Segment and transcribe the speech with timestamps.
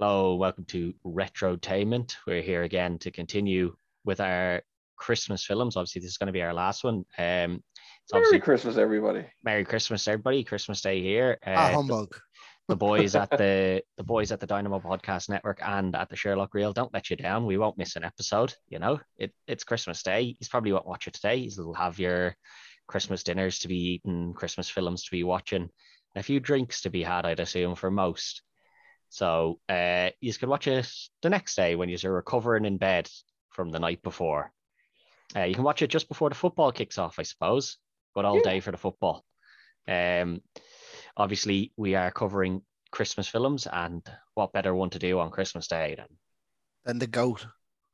[0.00, 2.16] Hello, welcome to Retrotainment.
[2.26, 3.76] We're here again to continue
[4.06, 4.62] with our
[4.96, 5.76] Christmas films.
[5.76, 7.04] Obviously, this is going to be our last one.
[7.18, 7.62] Um,
[8.04, 9.26] it's Merry Christmas, everybody.
[9.44, 10.42] Merry Christmas, everybody.
[10.42, 11.36] Christmas Day here.
[11.46, 12.16] Uh, Ah, the, humbug.
[12.68, 16.54] the boys at the the boys at the Dynamo Podcast Network and at the Sherlock
[16.54, 17.44] Reel don't let you down.
[17.44, 18.54] We won't miss an episode.
[18.70, 20.34] You know, it it's Christmas Day.
[20.38, 21.36] He's probably won't watch it today.
[21.36, 22.34] You'll have your
[22.86, 25.70] Christmas dinners to be eating, Christmas films to be watching, and
[26.16, 27.26] a few drinks to be had.
[27.26, 28.40] I'd assume for most.
[29.10, 30.88] So uh, you can watch it
[31.20, 33.10] the next day when you're recovering in bed
[33.50, 34.52] from the night before.
[35.36, 37.76] Uh, you can watch it just before the football kicks off, I suppose.
[38.14, 39.24] but all day for the football.
[39.86, 40.40] Um,
[41.16, 44.02] obviously, we are covering Christmas films, and
[44.34, 46.08] what better one to do on Christmas Day than
[46.84, 47.46] Then the goat.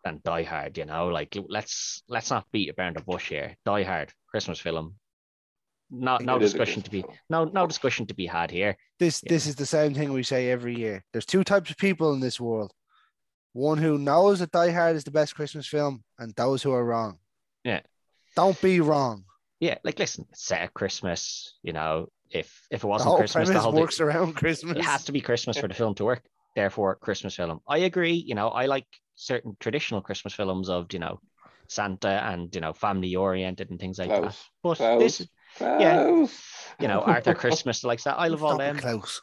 [0.05, 0.79] than Die Hard?
[0.79, 3.57] You know, like let's let's not beat around the bush here.
[3.65, 4.97] Die Hard, Christmas film.
[5.91, 7.51] No, no It is a discussion to be Christmas film.
[7.55, 8.77] no no discussion to be had here.
[8.99, 9.33] This Yeah.
[9.33, 11.05] this is the same thing we say every year.
[11.13, 12.73] There's two types of people in this world.
[13.53, 16.85] One who knows that Die Hard is the best Christmas film, and those who are
[16.85, 17.19] wrong.
[17.65, 17.81] Yeah.
[18.35, 19.25] Don't be wrong.
[19.61, 21.55] Yeah, like listen, it's set at Christmas.
[21.63, 24.77] You know, if if it wasn't whole Christmas, the whole works around Christmas.
[24.77, 26.23] it has to be Christmas for the film to work.
[26.55, 27.61] Therefore, Christmas film.
[27.67, 28.13] I agree.
[28.15, 31.21] You know, I like certain traditional Christmas films of you know
[31.69, 34.37] Santa and you know family oriented and things like that.
[34.63, 35.01] But Klaus.
[35.01, 35.27] this,
[35.61, 36.05] Yeah.
[36.05, 36.43] Klaus.
[36.81, 38.19] you know, Arthur Christmas likes that.
[38.19, 38.79] I love all them.
[38.79, 39.21] Klaus.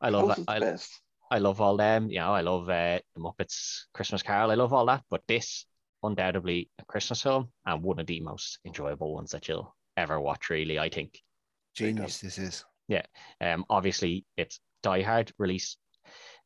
[0.00, 0.42] I love Klaus that.
[0.42, 1.00] is I, best.
[1.30, 2.10] I love all them.
[2.10, 4.50] You know, I love uh, the Muppets Christmas Carol.
[4.50, 5.02] I love all that.
[5.10, 5.66] But this,
[6.02, 10.50] undoubtedly, a Christmas film and one of the most enjoyable ones that you'll ever watch.
[10.50, 11.20] Really, I think.
[11.74, 12.64] Genius, this is.
[12.88, 13.02] Yeah.
[13.40, 15.76] Um, obviously, it's Die Hard release.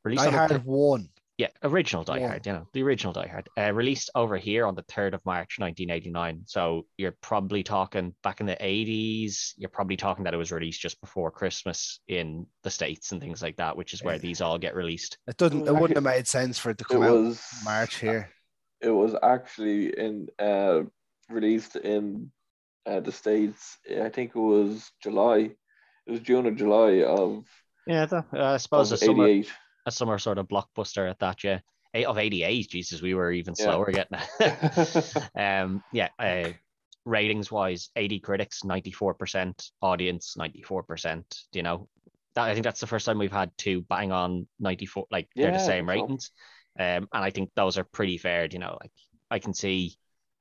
[0.04, 1.08] Released Die on Hard thir- one.
[1.40, 2.28] Yeah, original Die One.
[2.28, 2.46] Hard.
[2.46, 3.48] You know, the original Die Hard.
[3.58, 6.42] Uh, released over here on the third of March, nineteen eighty nine.
[6.44, 9.54] So you're probably talking back in the eighties.
[9.56, 13.40] You're probably talking that it was released just before Christmas in the states and things
[13.40, 14.20] like that, which is where Yeah.
[14.20, 15.16] these all get released.
[15.26, 15.66] It doesn't.
[15.66, 18.28] It wouldn't have made sense for it to It come out was March here.
[18.82, 20.82] It was actually in uh,
[21.30, 22.30] released in
[22.84, 23.78] uh, the states.
[23.88, 25.50] I think it was July.
[26.06, 27.44] It was June or July of,
[27.86, 29.52] Yeah, the, uh, I suppose a of summer, '88.
[29.90, 31.44] A summer sort of blockbuster at that.
[31.44, 31.60] Yeah,
[31.94, 32.70] eight of eighty eight.
[32.70, 33.64] Jesus, we were even Yeah.
[33.64, 34.60] slower getting it.
[35.34, 36.08] um, yeah.
[36.18, 36.52] Uh,
[37.04, 41.26] ratings wise, eighty critics, ninety four percent audience, ninety four percent.
[41.52, 41.88] You know,
[42.34, 45.06] that I think that's the first time we've had two bang on ninety four.
[45.10, 46.02] Like they're the Yeah, I same think so.
[46.02, 46.30] ratings.
[46.78, 48.46] Um, and I think those are pretty fair.
[48.50, 48.92] You know, like
[49.30, 49.96] I can see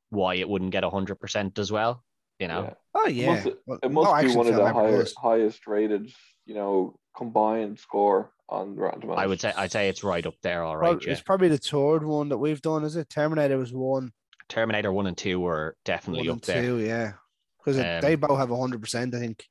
[0.10, 2.04] why it wouldn't get hundred percent as well.
[2.40, 2.74] You know, Yeah.
[2.96, 3.36] Oh It yeah.
[3.36, 6.12] must, it no must be one of the ever higher, highest rated,
[6.50, 9.22] you know, combined score on Rotten Tomatoes.
[9.22, 10.64] I would say I'd say it's right up there.
[10.64, 11.12] All right, Well, yeah.
[11.12, 13.08] It's probably the third one that we've done, is it?
[13.08, 14.12] Terminator was one,
[14.50, 16.62] Terminator one and two were definitely one up and there.
[16.64, 17.12] two, yeah.
[17.60, 19.46] Because Um, they both have hundred percent, I think.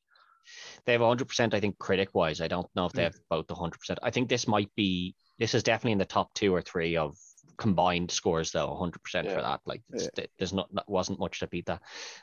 [0.86, 2.41] They have 100%, I think, critic wise.
[2.41, 3.98] I don't know if they have both 100%.
[4.03, 7.19] I think this might be, this is definitely in the top two or three of
[7.59, 9.60] combined scores, though, 100% for that.
[9.66, 10.25] Like, Yeah.
[10.38, 11.82] there's not, that wasn't much to beat that.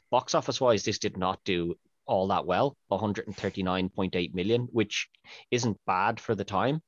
[0.09, 1.75] Box office wise, this did not do
[2.07, 5.07] all that well 139.8 million, which
[5.51, 6.81] isn't bad for the time,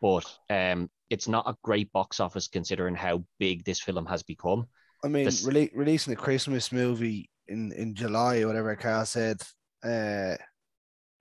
[0.00, 4.66] but um, it's not a great box office considering how big this film has become.
[5.04, 9.42] I mean, This- rele- releasing a Christmas movie in in July or whatever Carl said,
[9.82, 10.36] uh,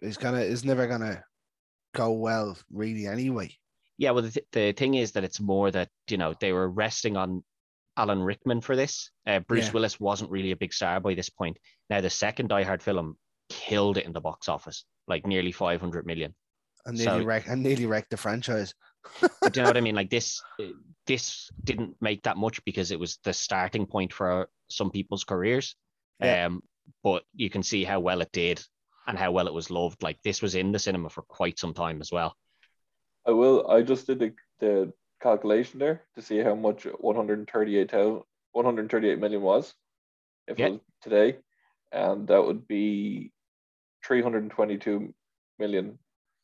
[0.01, 1.23] is gonna is never gonna
[1.95, 3.07] go well, really.
[3.07, 3.56] Anyway,
[3.97, 6.69] Yeah, well, the, th- the thing is that it's more that, you know, they were
[6.69, 7.44] resting on
[7.97, 9.09] Alan Rickman for this.
[9.25, 9.71] Uh, Bruce Yeah.
[9.73, 11.57] Willis wasn't really a big star by this point.
[11.89, 13.17] Now, the second Die Hard film
[13.49, 16.33] killed it in the box office, like nearly 500 million.
[16.85, 18.73] and nearly So- wreck and nearly wrecked the franchise.
[19.21, 19.95] But do you know what I mean?
[19.95, 20.41] Like this,
[21.07, 25.75] this didn't make that much because it was the starting point for some people's careers.
[26.21, 26.45] Yeah.
[26.45, 26.61] Um,
[27.03, 28.63] but you can see how well it did
[29.07, 30.01] and how well it was loved.
[30.03, 32.35] Like this was in the cinema for quite some time as well.
[33.27, 33.67] I will.
[33.69, 38.23] I just did the, the calculation there to see how much 138,000
[38.53, 39.73] 138 million was
[40.47, 40.67] if Yeah.
[40.67, 41.38] it was today,
[41.91, 43.31] and that would be
[44.05, 45.13] 322
[45.59, 45.97] million,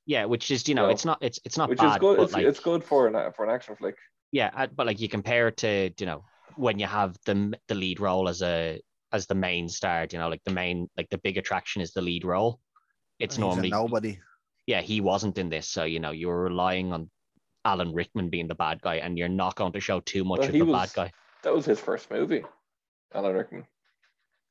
[0.05, 2.19] Yeah, which is you know, So- it's not it's it's not which bad, is good.
[2.19, 3.95] It's, like it's good for an for an action flick.
[4.31, 6.24] yeah uh, but like you compare it to you know
[6.57, 8.81] when you have the the lead role as a
[9.12, 12.01] as the main star you know like the main like the big attraction is the
[12.01, 12.59] lead role
[13.19, 14.19] it's he's normally nobody.
[14.68, 17.09] yeah he wasn't in this so you know you're relying on
[17.63, 20.47] alan rickman being the bad guy and you're not going to show too much Well,
[20.50, 21.12] of the was- bad guy
[21.44, 22.44] That was his first movie,
[23.13, 23.65] Alan Rickman.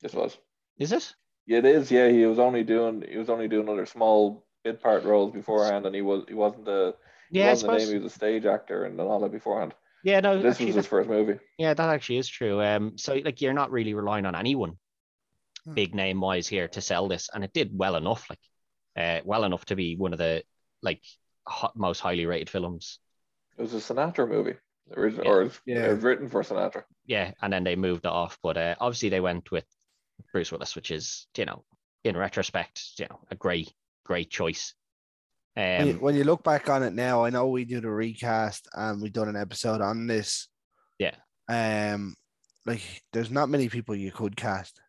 [0.01, 0.37] This was.
[0.79, 1.91] is it Yeah, it is.
[1.91, 5.85] Yeah, he was only doing he was only doing other small bit part roles beforehand,
[5.85, 6.95] and he was he wasn't the
[7.29, 7.89] yeah i wasn't the suppose name.
[7.89, 9.73] He was a stage actor and all that beforehand.
[10.03, 11.39] yeah no This actually was his first movie.
[11.57, 14.77] yeah that actually is true um so like you're not really relying on anyone
[15.65, 15.73] Hmm.
[15.75, 18.39] big name wise here to sell this and it did well enough like
[18.97, 20.43] uh well enough to be one of the
[20.81, 21.01] like
[21.47, 22.99] hot, most highly rated films
[23.57, 24.55] It was a Sinatra movie,
[24.95, 25.31] original, Yeah.
[25.31, 25.87] or Yeah.
[25.99, 26.85] written for Sinatra.
[27.05, 28.37] Yeah, and then they moved it off.
[28.41, 29.65] But uh, obviously they went with
[30.31, 31.63] Bruce Willis, which is, you know,
[32.03, 33.71] in retrospect, you know, a great,
[34.05, 34.73] great choice.
[35.55, 37.89] When, you, Um, when you look back on it now, I know we did a
[37.89, 40.47] recast and we've done an episode on this.
[40.99, 41.15] Yeah.
[41.47, 42.15] Um,
[42.65, 42.81] like
[43.13, 44.81] there's not many people you could cast.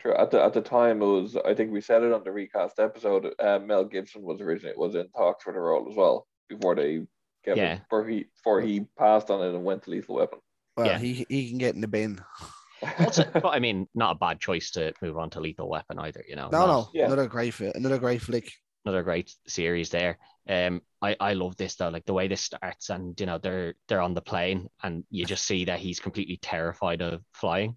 [0.00, 0.14] True.
[0.14, 1.36] At the at the time, it was.
[1.36, 3.34] I think we said it on the recast episode.
[3.40, 7.04] Uh, Mel Gibson was originally was in talks for the role as well before they
[7.44, 7.74] gave Yeah.
[7.74, 10.38] it, before he before he passed on it and went to Lethal Weapon.
[10.76, 10.98] Well, Yeah.
[10.98, 12.20] he he can get in the bin.
[12.98, 16.24] also, but I mean, not a bad choice to move on to Lethal Weapon either.
[16.28, 17.06] You know, No, not- no, Yeah.
[17.06, 18.50] another great fi- another great flick.
[18.84, 20.18] another great series there.
[20.48, 23.74] Um, I I love this though, like the way this starts, and you know they're
[23.88, 27.76] they're on the plane, and you just see that he's completely terrified of flying,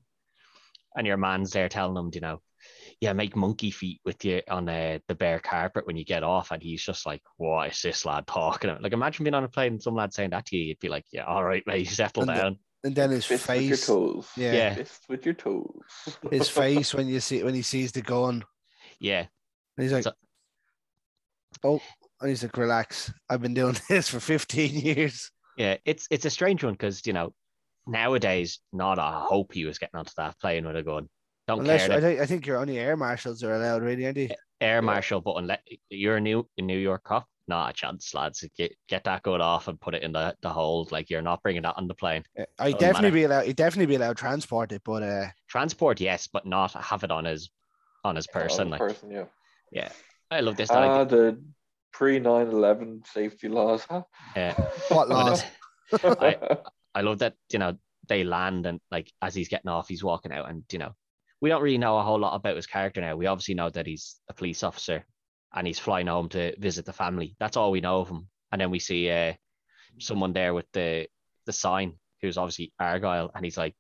[0.95, 2.41] and your man's there telling him, you know,
[3.01, 6.51] yeah, make monkey feet with you on uh, the bare carpet when you get off,
[6.51, 8.81] and he's just like, what is this lad talking about?
[8.83, 10.87] Like imagine being on a plane and some lad saying that to you, you'd be
[10.89, 12.59] like, yeah, all right, mate, settle And the- down.
[12.83, 14.27] And then his Fist with your face, toes.
[14.35, 14.73] yeah, Yeah.
[14.75, 15.81] Fist with your toes.
[16.31, 18.43] his face when you see when he sees the gun,
[18.99, 19.19] Yeah,
[19.77, 20.13] and he's like, So-
[21.63, 21.81] "Oh,"
[22.19, 26.29] and he's like, "Relax, I've been doing this for 15 years." yeah, it's it's a
[26.29, 27.33] strange one because you know
[27.87, 31.07] nowadays, not a hope he was getting onto that plane with a gun.
[31.47, 31.97] Don't Unless care.
[31.97, 34.35] I that- think I think your only air marshals are allowed, really, aren't they?
[34.59, 38.43] air marshal, but unless you're a new a New York cop, not a chance, lads.
[38.57, 40.91] Get get that gun off and put it in the, the hold.
[40.91, 42.23] Like you're not bringing that on the plane.
[42.39, 43.11] Uh, I definitely matter.
[43.11, 43.45] be allowed.
[43.45, 47.11] He definitely be allowed to transport it, but uh, Transport, yes, but not have it
[47.11, 47.51] on his
[48.03, 48.67] on his person.
[48.67, 49.25] On Like person, yeah.
[49.71, 49.89] yeah,
[50.31, 50.71] I love this.
[50.71, 51.39] Ah, like, the
[51.91, 54.03] pre 9-11 safety laws, huh?
[54.35, 54.53] uh,
[54.89, 55.43] what laws?
[56.03, 56.37] I-
[56.95, 57.77] I love that you know
[58.07, 60.93] they land and like as he's getting off, he's walking out, and you know
[61.41, 63.15] we don't really know a whole lot about his character now.
[63.15, 65.05] We obviously know that he's a police officer
[65.53, 67.35] and he's flying home to visit the family.
[67.39, 68.27] That's all we know of him.
[68.51, 69.33] And then we see uh,
[69.99, 71.07] someone there with the
[71.45, 73.75] the sign who's obviously Argyle, and he's like,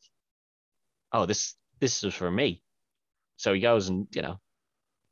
[1.11, 2.63] "Oh, this this is for me."
[3.37, 4.39] So he goes and you know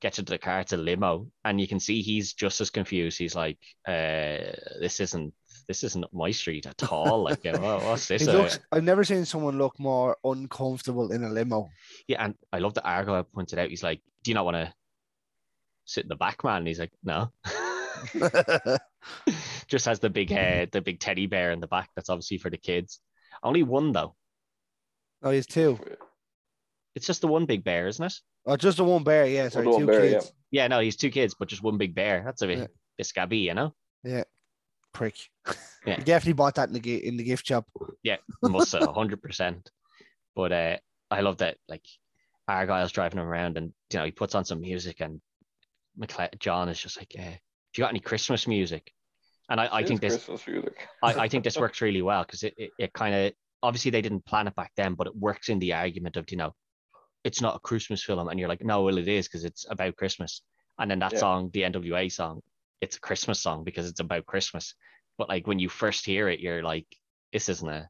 [0.01, 0.61] gets into the car.
[0.61, 3.17] It's a limo, and you can see he's just as confused.
[3.17, 5.33] He's like, uh, "This isn't
[5.67, 8.27] this isn't my street at all." Like, you know, what's this?
[8.27, 8.59] Uh?" looks.
[8.71, 11.69] I've never seen someone look more uncomfortable in a limo.
[12.07, 13.69] Yeah, and I love that Argyle pointed out.
[13.69, 14.73] He's like, "Do you not want to
[15.89, 17.31] sit in the back, man?" And he's like, "No."
[19.67, 21.89] Just has the big head, the big teddy bear in the back.
[21.95, 22.99] That's obviously for the kids.
[23.43, 24.15] Only one though.
[25.23, 25.79] oh, he's two.
[26.95, 28.13] It's just the one big bear, isn't it?
[28.45, 29.25] Oh, just the one bear.
[29.25, 30.33] Yeah, sorry, one two bear, kids.
[30.51, 32.23] Yeah, no, he's two kids, but just one big bear.
[32.25, 32.67] That's a bit, Yeah.
[32.97, 33.73] bit scabby, you know.
[34.03, 34.23] Yeah,
[34.93, 35.15] prick.
[35.85, 35.95] Yeah.
[35.95, 37.65] He definitely bought that in the in the gift shop.
[38.43, 39.71] Must have hundred percent.
[40.35, 40.77] But uh,
[41.09, 41.85] I love that like
[42.49, 45.21] Argyle's driving him around, and you know he puts on some music, and
[45.99, 48.91] McLe- John is just like, uh, "Do you got any Christmas music?"
[49.49, 50.87] And I, I think this Christmas music.
[51.03, 54.01] I, I think this works really well because it, it, it kind of obviously they
[54.01, 56.53] didn't plan it back then, but it works in the argument of you know,
[57.23, 59.95] it's not a Christmas film, and you're like, no, well it is because it's about
[59.97, 60.41] Christmas.
[60.79, 61.19] And then that Yeah.
[61.19, 62.41] song, the NWA song,
[62.81, 64.75] it's a Christmas song because it's about Christmas.
[65.17, 66.87] But like when you first hear it, you're like,
[67.33, 67.89] this isn't a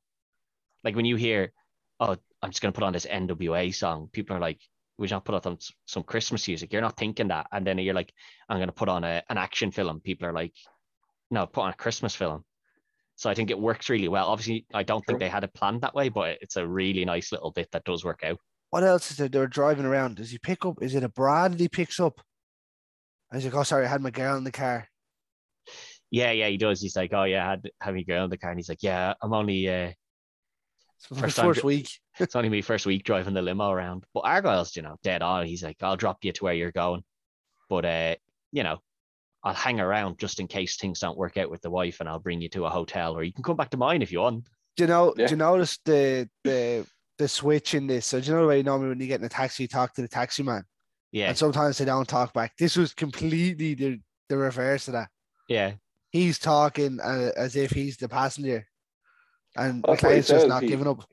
[0.83, 1.51] like when you hear,
[1.99, 4.09] oh, I'm just gonna put on this NWA song.
[4.11, 4.59] People are like,
[4.99, 6.73] we should not put on some Christmas music.
[6.73, 8.13] You're not thinking that, and then you're like,
[8.49, 10.01] I'm gonna put on a, an action film.
[10.01, 10.53] People are like,
[11.31, 12.43] no, put on a Christmas film.
[13.15, 14.27] So I think it works really well.
[14.27, 17.31] Obviously, I don't think they had it planned that way, but it's a really nice
[17.31, 18.37] little bit that does work out.
[18.69, 19.27] What else is there?
[19.27, 20.15] They're driving around.
[20.15, 20.81] Does he pick up?
[20.81, 22.21] Is it a Brad that he picks up?
[23.31, 24.87] I was like, oh, sorry, I had my girl in the car.
[26.11, 26.81] Yeah, yeah, he does.
[26.81, 28.81] He's like, oh yeah, I had have your girl in the car, and he's like,
[28.81, 29.93] yeah, I'm only uh, my
[30.99, 31.89] First first, time- week.
[32.19, 34.05] it's only me first week driving the limo around.
[34.13, 35.45] But Argyle's, you know, dead on.
[35.45, 37.03] He's like, I'll drop you to where you're going,
[37.69, 38.15] but uh,
[38.51, 38.79] you know,
[39.43, 42.19] I'll hang around just in case things don't work out with the wife, and I'll
[42.19, 44.45] bring you to a hotel, or you can come back to mine if you want.
[44.75, 45.13] Do you know?
[45.17, 45.27] Yeah.
[45.27, 46.85] Do you notice the the
[47.17, 48.05] the switch in this?
[48.05, 49.93] So do you know the way normally when you get in a taxi, you talk
[49.93, 50.63] to the taxi man,
[51.11, 52.53] Yeah, and sometimes they don't talk back.
[52.57, 55.09] This was completely the the reverse of that.
[55.47, 55.71] yeah,
[56.11, 58.65] He's talking uh, as if he's the passenger,
[59.59, 61.03] and That's what he just says, not he- giving up.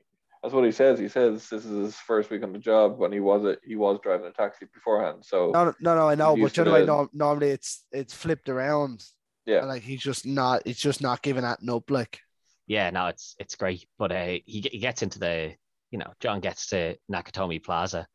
[0.43, 0.99] That's what he says.
[0.99, 3.75] He says this is his first week on the job when he was a, he
[3.75, 5.25] was driving a taxi beforehand.
[5.25, 7.49] So No, no, no, I know, but used do you to know the way normally
[7.51, 9.05] it's it's flipped around.
[9.45, 10.63] yeah, And like he's just not.
[10.65, 11.91] It's just not giving that up.
[11.91, 12.21] Like
[12.69, 12.91] yeah.
[12.91, 13.89] No, it's it's great.
[13.99, 15.55] But uh, he he gets into the,
[15.91, 18.07] you know, John gets to Nakatomi Plaza,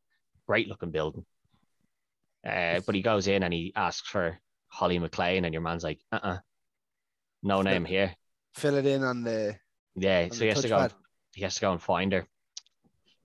[0.48, 1.26] great looking building.
[2.48, 6.00] Uh, but he goes in and he asks for Holly McClane, and your man's like,
[6.14, 6.38] uh, uh
[7.44, 8.16] no name here.
[8.54, 9.58] fill it in on the.
[9.96, 10.78] Yeah, on so he has to go.
[10.78, 10.94] touchpad.
[11.34, 12.26] He has to go and find her,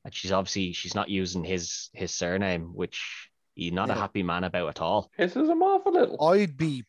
[0.04, 4.44] and she's obviously she's not using his his surname, which he's not a happy man
[4.44, 5.11] about at all.
[5.18, 6.23] pisses him off a little.
[6.28, 6.85] I'd be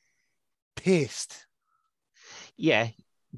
[0.76, 1.46] pissed.
[2.56, 2.90] Yeah,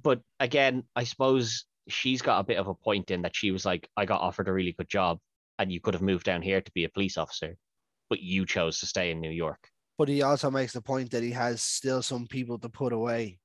[0.01, 3.65] but again, I suppose she's got a bit of a point in that she was
[3.65, 5.19] like, I got offered a really good job,
[5.57, 7.57] and you could have moved down here to be a police officer,
[8.09, 9.69] but you chose to stay in New York.
[9.97, 13.39] But he also makes the point that he has still some people to put away.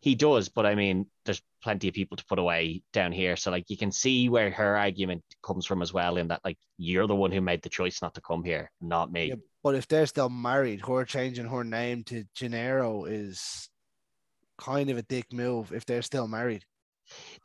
[0.00, 3.36] He does, but I mean, there's plenty of people to put away down here.
[3.36, 6.58] So like you can see where her argument comes from as well, in that like
[6.78, 9.28] you're the one who made the choice not to come here, not me.
[9.28, 13.68] Yeah, but if they're still married, her changing her name to Gennaro is
[14.58, 16.64] kind of a dick move if they're still married.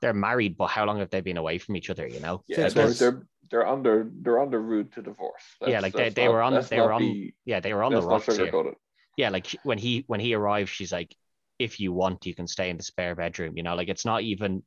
[0.02, 2.08] They're married, but how long have they been away from each other?
[2.08, 2.44] You know?
[2.48, 3.00] Yeah, they're, months.
[3.00, 5.44] they're they're on their they're on the route to divorce.
[5.66, 7.84] Yeah, like they- they not- were on- let's they were on be- Yeah, they were
[7.84, 8.74] on the rocks here.
[9.18, 11.16] yeah, like when he when he arrived, she's like,
[11.60, 13.58] if you want, you can stay in the spare bedroom.
[13.58, 14.64] You know, like it's not even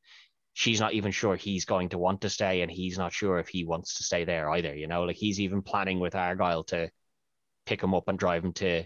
[0.55, 3.49] she's not even sure he's going to want to stay, and he's not sure if
[3.49, 4.75] he wants to stay there either.
[4.75, 6.91] You know, like he's even planning with Argyle to
[7.67, 8.85] pick him up and drive him to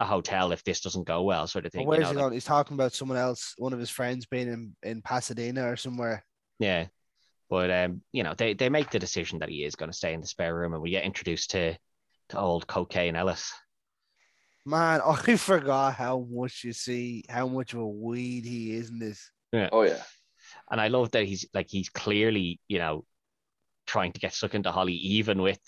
[0.00, 1.86] a hotel if this doesn't go well, sort of thing.
[1.86, 2.32] where's you know, he like- going?
[2.32, 6.24] He's talking about someone else, one of his friends being in, in Pasadena or somewhere.
[6.58, 6.86] Yeah.
[7.48, 10.14] But um, you know, they, they make the decision that he is going to stay
[10.14, 11.76] in the spare room and we get introduced to
[12.30, 13.52] to old cocaine Ellis.
[14.64, 18.98] Man, I forgot how much you see, how much of a weed he is in
[18.98, 19.30] this.
[19.52, 19.68] Yeah.
[19.72, 20.02] Oh yeah,
[20.70, 23.04] And I love that he's like he's clearly, you know,
[23.86, 25.60] trying to get stuck into Holly, even with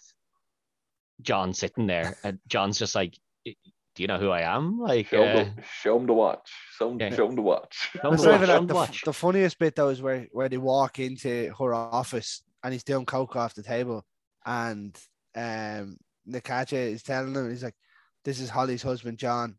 [1.22, 2.16] John sitting there.
[2.24, 4.78] And John's just like, Do you know who I am?
[4.80, 6.50] Like show uh, them show them the watch.
[6.78, 7.14] Show him, Yeah.
[7.14, 7.90] show 'em the watch.
[8.00, 8.56] Show 'em It's the watch, show that.
[8.58, 9.02] 'em The, the watch.
[9.04, 13.04] the funniest bit though is where, where they walk into her office and he's doing
[13.06, 14.04] coke off the table,
[14.46, 14.96] and
[15.36, 15.96] um
[16.28, 17.76] Nakacha is telling him he's like,
[18.24, 19.56] "This is Holly's husband, John,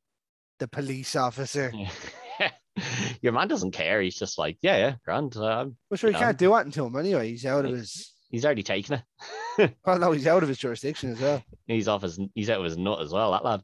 [0.60, 2.52] the police officer." Yeah.
[3.22, 4.02] Your man doesn't care.
[4.02, 5.36] He's just like, Yeah, yeah, grand.
[5.38, 6.20] Um, Well, sure, he Yeah.
[6.24, 7.30] can't do that to him anyway.
[7.30, 8.12] He's out of his.
[8.30, 9.04] he's already taken it.
[9.86, 11.42] Well, no, he's out of his jurisdiction as well.
[11.66, 13.62] he's off his he's out of his nut as well, that lad.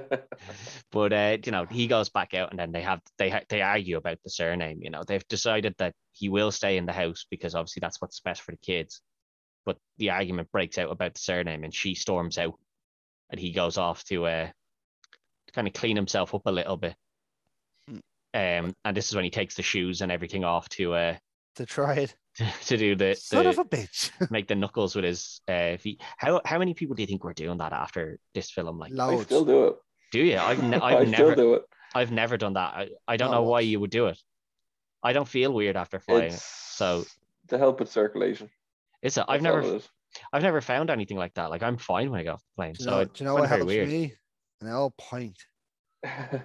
[0.00, 0.16] Uh,
[0.90, 3.60] but uh, you know he goes back out and then they have they ha- they
[3.60, 7.26] argue about the surname you know they've decided that he will stay in the house
[7.30, 9.02] because obviously that's what's best for the kids
[9.66, 12.54] but the argument breaks out about the surname and she storms out
[13.30, 16.94] and he goes off to uh to kind of clean himself up a little bit
[18.34, 21.16] um and this is when he takes the shoes and everything off to uh
[21.56, 22.14] To try it,
[22.66, 24.10] to do the, son the of a bitch.
[24.30, 27.32] make the knuckles with his uh feet how how many people do you think were
[27.34, 29.24] doing that after this film like I Loads.
[29.24, 29.76] still do it.
[30.12, 31.62] do you i've, ne- I I've still never do it.
[31.94, 32.74] I've never done that.
[32.74, 34.18] I, I don't Not know why you would do it.
[35.02, 36.24] I don't feel weird after flying.
[36.24, 37.04] It's So
[37.48, 38.50] to help with circulation.
[39.02, 39.88] it's a, I've That's never it is.
[40.32, 41.50] I've never found anything like that.
[41.50, 42.74] Like I'm fine when I go off the plane.
[42.74, 43.88] Do So know, it- do you know what it very helps weird.
[43.88, 44.14] me?
[44.60, 45.36] An L point.
[46.04, 46.40] yeah,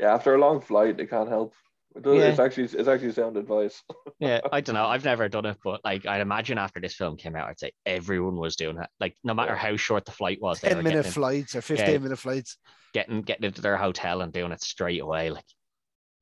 [0.00, 1.54] after a long flight, it can't help.
[1.94, 3.82] It does, It's actually it's actually sound advice.
[4.18, 4.86] Yeah, I don't know.
[4.86, 7.72] I've never done it, but like I'd imagine after this film came out, I'd say
[7.84, 8.88] everyone was doing it.
[9.00, 9.58] Like no matter Yeah.
[9.58, 12.56] how short the flight was, Ten minute getting, flights or fifteen minute flights.
[12.94, 15.30] getting getting into their hotel and doing it straight away.
[15.30, 15.44] Like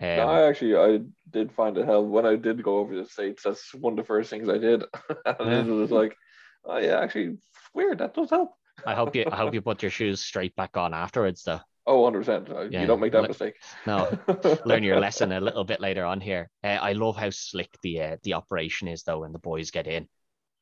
[0.01, 3.03] um, no, I actually I did find it help when I did go over to
[3.03, 3.43] the states.
[3.45, 4.83] That's one of the first things I did,
[5.27, 5.61] and Yeah.
[5.61, 6.17] it was like,
[6.65, 7.39] oh yeah, actually
[7.75, 7.99] weird.
[7.99, 8.53] That does help.
[8.87, 11.61] I hope you I hope you put your shoes straight back on afterwards though.
[11.87, 12.73] Oh, 100 percent.
[12.73, 12.83] Yeah.
[12.83, 13.55] You don't make that Like- mistake.
[13.87, 14.17] No,
[14.65, 16.51] learn your lesson a little bit later on here.
[16.63, 19.87] Uh, I love how slick the uh, the operation is though when the boys get
[19.87, 20.07] in.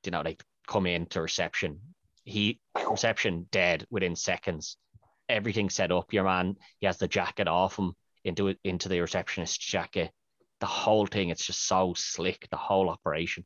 [0.05, 1.81] You know, like come in to reception.
[2.25, 4.77] He reception dead within seconds.
[5.29, 6.13] Everything set up.
[6.13, 7.93] Your man, he has the jacket off him
[8.25, 10.11] into it into the receptionist's jacket.
[10.61, 12.47] The whole thing, it's just so slick.
[12.51, 13.45] The whole operation.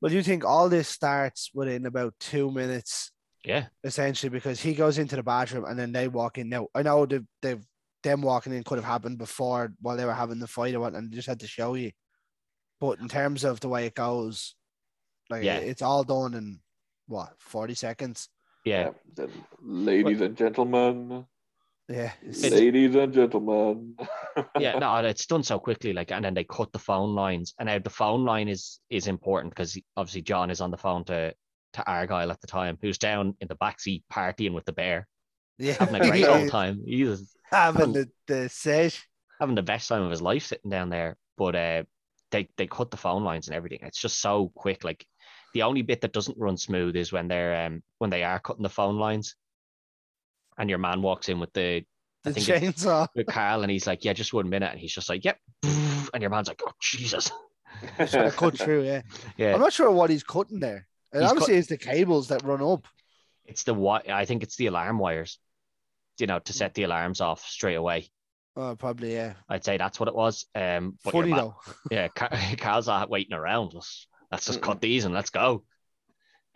[0.00, 3.10] Well, you think all this starts within about two minutes,
[3.44, 6.48] Yeah, essentially, because he goes into the bathroom and then they walk in.
[6.48, 7.64] Now, I know they've, they've
[8.04, 10.94] them walking in could have happened before while they were having the fight or what,
[10.94, 11.90] and they just had to show you.
[12.80, 14.54] But in terms of the way it goes,
[15.28, 15.58] like Yeah.
[15.58, 16.60] it's all done in
[17.08, 18.28] what forty seconds.
[18.64, 18.90] yeah.
[19.16, 21.26] Then, ladies and gentlemen,
[21.88, 23.96] Yeah, it's- It's- ladies and gentlemen.
[24.60, 25.92] yeah, no, it's done so quickly.
[25.92, 29.06] Like, and then they cut the phone lines, and now the phone line is is
[29.06, 31.34] important because obviously John is on the phone to
[31.74, 35.06] to Argyle at the time, who's down in the backseat partying with the bear,
[35.58, 36.82] yeah, having a great old time.
[36.84, 39.06] He's having the the sesh.
[39.40, 41.16] having the best time of his life sitting down there.
[41.38, 41.82] But uh,
[42.30, 43.80] they they cut the phone lines and everything.
[43.82, 44.84] It's just so quick.
[44.84, 45.06] Like
[45.54, 48.62] the only bit that doesn't run smooth is when they're um when they are cutting
[48.62, 49.36] the phone lines,
[50.58, 51.84] and your man walks in with the
[52.26, 53.06] I The chainsaw.
[53.14, 56.20] with Carl, and he's like, "Yeah, just one minute," and he's just like, "Yep," and
[56.20, 57.30] your man's like, "Oh Jesus."
[57.96, 58.82] Cut through.
[58.84, 59.02] Yeah,
[59.36, 60.86] Yeah, I'm not sure what he's cutting there.
[61.12, 62.86] It He's obviously is the cables that run up.
[63.44, 65.38] it's the wi- I think it's the alarm wires,
[66.18, 68.08] you know, to set the alarms off straight away.
[68.56, 69.34] Oh, probably yeah.
[69.48, 70.46] I'd say that's what it was.
[70.56, 71.56] Um, Funny man- though.
[71.90, 73.72] yeah, Carl's not waiting around.
[73.74, 75.62] Let's, let's just cut these and let's go.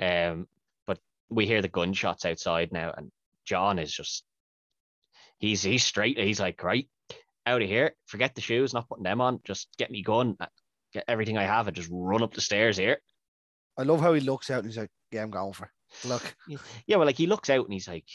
[0.00, 0.48] Um,
[0.86, 0.98] but
[1.30, 3.12] we hear the gunshots outside now, and
[3.44, 4.24] John is just
[5.38, 6.18] he's he's straight.
[6.18, 6.88] He's like, right,
[7.46, 7.94] out of here.
[8.06, 9.40] Forget the shoes, not putting them on.
[9.44, 10.46] Just get me gun, uh,
[10.92, 12.98] get everything I have, and just run up the stairs here.
[13.78, 16.08] I love how he looks out and he's like, "Yeah, I'm going for." it.
[16.08, 16.34] Look,
[16.86, 18.06] Yeah, well, like he looks out and he's like,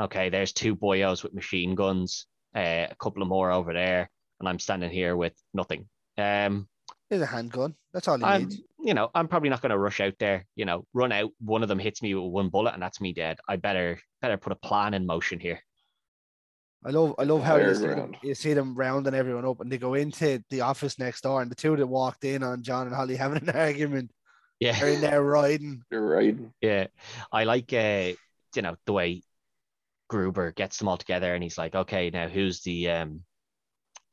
[0.00, 4.10] okay, there's two boyos with machine guns, uh, a couple of more over there,
[4.40, 5.88] and I'm standing here with nothing.
[6.16, 6.68] Um,
[7.10, 7.74] there's a handgun.
[7.92, 8.60] That's all he I'm, needs.
[8.78, 10.46] you know, I'm probably not going to rush out there.
[10.56, 11.30] You know, run out.
[11.40, 13.38] One of them hits me with one bullet, and that's me dead.
[13.48, 15.60] I better better put a plan in motion here.
[16.84, 19.70] I love, I love how you see, them, you see them rounding everyone up, and
[19.70, 22.86] they go into the office next door, and the two that walked in on John
[22.86, 24.14] and Holly having an argument are
[24.60, 25.82] Yeah, in there riding.
[25.90, 26.36] You're right.
[26.60, 26.86] yeah.
[27.32, 28.12] I like, uh,
[28.54, 29.22] you know, the way
[30.08, 33.22] Gruber gets them all together, and he's like, okay, now who's the um,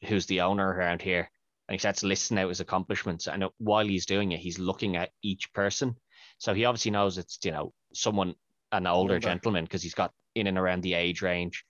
[0.04, 1.30] who's the owner around here?
[1.68, 3.28] And he starts listing out his accomplishments.
[3.28, 5.96] And while he's doing it, he's looking at each person.
[6.38, 8.36] So he obviously knows it's you know someone
[8.72, 11.64] an older gentleman because he's got in and around the age range.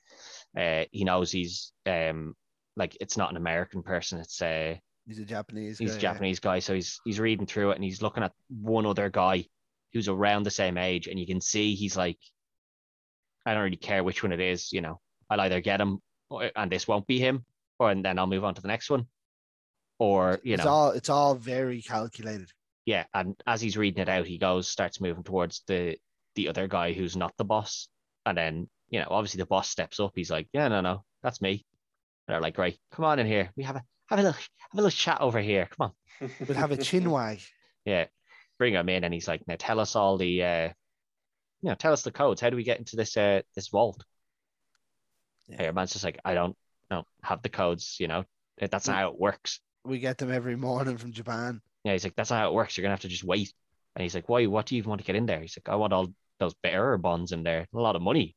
[0.57, 2.35] Uh, he knows he's um
[2.75, 4.19] like it's not an American person.
[4.19, 5.77] It's a He's a Japanese.
[5.77, 6.13] he's guy, a yeah.
[6.13, 6.59] Japanese guy.
[6.59, 9.45] So he's he's reading through it and he's looking at one other guy
[9.93, 12.17] who's around the same age, and you can see he's like,
[13.45, 14.73] I don't really care which one it is.
[14.73, 14.99] You know,
[15.29, 15.99] I'll either get him,
[16.29, 17.45] or, and this won't be him,
[17.79, 19.05] or and then I'll move on to the next one,
[19.99, 22.49] or you it's know, all it's all very calculated.
[22.85, 23.05] yeah.
[23.13, 25.97] And as he's reading it out, he goes starts moving towards the
[26.35, 27.87] the other guy who's not the boss,
[28.25, 30.11] and then you know, obviously the boss steps up.
[30.15, 31.65] He's like, yeah, no, no, that's me.
[32.27, 33.51] And they're like, right, come on in here.
[33.55, 35.67] We have a have a little have a little chat over here.
[35.77, 36.29] Come on.
[36.47, 37.41] We'll have a chin wag.
[37.85, 38.05] Yeah,
[38.57, 40.67] bring him in, and he's like, "Now tell us all the, uh,
[41.61, 42.41] you know, tell us the codes.
[42.41, 44.03] How do we get into this uh this vault?"
[45.47, 45.57] Yeah.
[45.57, 46.55] Hey, man's just like, "I don't,
[46.89, 47.97] don't have the codes.
[47.99, 48.23] You know,
[48.57, 51.61] that's not how it works." We get them every morning from Japan.
[51.83, 52.75] Yeah, he's like, "That's not how it works.
[52.75, 53.53] You're gonna have to just wait."
[53.95, 54.45] And he's like, "Why?
[54.47, 56.55] What do you even want to get in there?" He's like, "I want all those
[56.55, 57.67] bearer bonds in there.
[57.73, 58.35] A lot of money."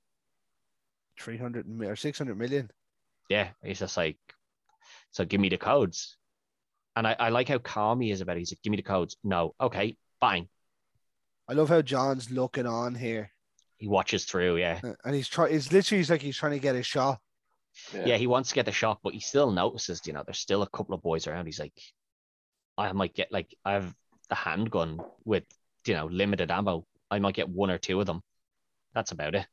[1.19, 2.71] 300 mi- or 600 million.
[3.29, 4.19] Yeah, he's just like,
[5.11, 6.17] "So give me the codes."
[6.97, 8.41] And I, I like how calm he is about it.
[8.41, 10.49] He's like, "Give me the codes." No, okay, fine.
[11.49, 13.31] I love how John's looking on here.
[13.79, 14.59] He watches through.
[14.59, 17.21] Yeah, And he's trying, it's literally he's like he's trying to get a shot.
[17.93, 20.63] Yeah, he wants to get the shot, but he still notices, you know, there's still
[20.63, 21.47] a couple of boys around.
[21.47, 21.73] He's like,
[22.77, 23.95] I might get like I have
[24.29, 25.45] the handgun with
[25.87, 26.87] you know limited ammo.
[27.11, 28.23] I might get one or two of them.
[28.95, 29.47] That's about it.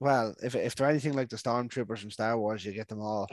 [0.00, 3.28] Well, if, if they're anything like the stormtroopers from Star Wars, you get them all.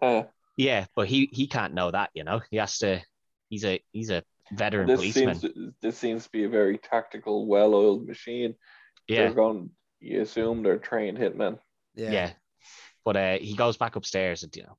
[0.56, 2.42] Yeah, but he he can't know that, you know.
[2.50, 3.00] He has to.
[3.48, 5.36] He's a he's a veteran this policeman.
[5.36, 8.54] seems this seems to be a very tactical, well-oiled machine.
[9.08, 9.70] yeah, They're going.
[10.00, 11.58] You assume they're trained hitmen.
[11.94, 12.10] Yeah.
[12.10, 12.30] yeah.
[13.10, 14.78] But uh, he goes back upstairs and you know,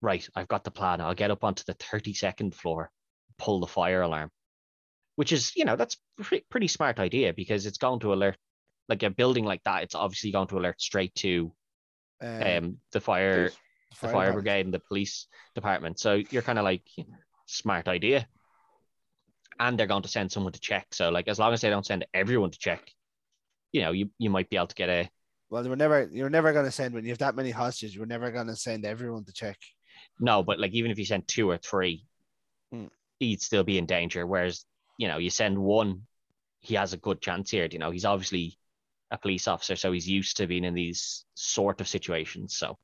[0.00, 1.00] right, I've got the plan.
[1.00, 2.92] I'll get up onto the thirty second floor,
[3.36, 4.30] pull the fire alarm,
[5.16, 8.38] which is you know that's pretty pretty smart idea because it's going to alert
[8.88, 9.82] like a building like that.
[9.82, 11.52] It's obviously going to alert straight to
[12.20, 13.50] Um, um the fire
[13.90, 15.98] the fire fire brigade and the police department.
[15.98, 16.86] So you're kind of like
[17.46, 18.28] smart idea.
[19.58, 20.94] And they're going to send someone to check.
[20.94, 22.92] So like as long as they don't send everyone to check,
[23.72, 25.10] you know, you, you might be able to get a
[25.54, 26.08] Well, they were never.
[26.10, 27.94] You're never going to send when you have that many hostages.
[27.94, 29.56] You're never going to send everyone to check.
[30.18, 32.04] no, but like even if you send two or three,
[32.72, 32.86] Hmm.
[33.20, 34.26] he'd still be in danger.
[34.26, 34.64] Whereas,
[34.98, 36.08] you know, you send one,
[36.58, 37.68] he has a good chance here.
[37.70, 38.58] You know, he's obviously
[39.12, 42.56] a police officer, so he's used to being in these sort of situations.
[42.58, 42.76] So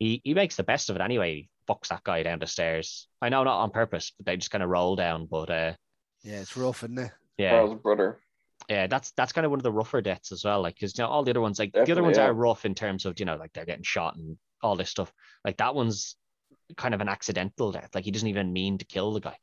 [0.00, 1.34] he he makes the best of it anyway.
[1.36, 3.06] He fucks that guy down the stairs.
[3.22, 5.26] I know not on purpose, but they just kind of roll down.
[5.30, 5.72] But uh,
[6.24, 7.12] Yeah, it's rough, isn't it?
[7.38, 8.18] yeah, Carl's brother.
[8.68, 10.62] Yeah, that's that's kind of one of the rougher deaths as well.
[10.62, 12.26] Like, because you know, all the other ones, like the other ones yeah.
[12.26, 15.12] are rough in terms of you know, like they're getting shot and all this stuff.
[15.44, 16.16] Like that one's
[16.76, 17.90] kind of an accidental death.
[17.94, 19.36] Like he doesn't even mean to kill the guy.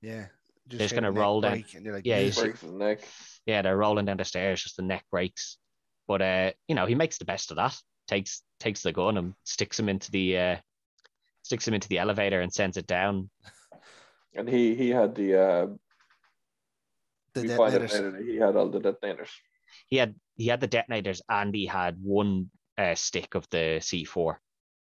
[0.00, 0.26] Yeah.
[0.68, 1.52] Just just hit gonna roll down.
[1.52, 3.00] break And you're like, Yeah, "Ugh." you see- breaks his neck.
[3.46, 5.56] Yeah, they're rolling down the stairs, just the neck breaks.
[6.06, 7.76] But uh, you know, he makes the best of that.
[8.06, 10.56] Takes takes the gun and sticks him into the uh,
[11.42, 13.30] sticks him into the elevator and sends it down.
[14.34, 15.66] And he he had the uh
[17.42, 17.94] the we detonators.
[17.94, 19.30] out he had all the detonators.
[19.86, 24.36] He had he had the detonators and he had one uh, stick of the C4.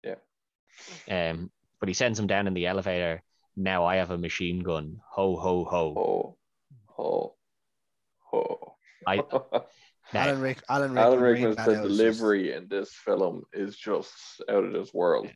[0.03, 0.15] Yeah.
[1.09, 3.23] Um, but he sends him down in the elevator.
[3.55, 4.99] Now I have a machine gun.
[5.11, 5.93] Ho ho ho.
[5.93, 6.37] Ho
[6.95, 7.35] ho
[8.33, 8.73] oh.
[9.05, 9.15] I
[10.13, 12.67] now, Alan Rick, Alan Rickman, Alan reading Rickman's that the out is just- delivery in
[12.67, 14.13] this film is just
[14.49, 15.27] out of this world.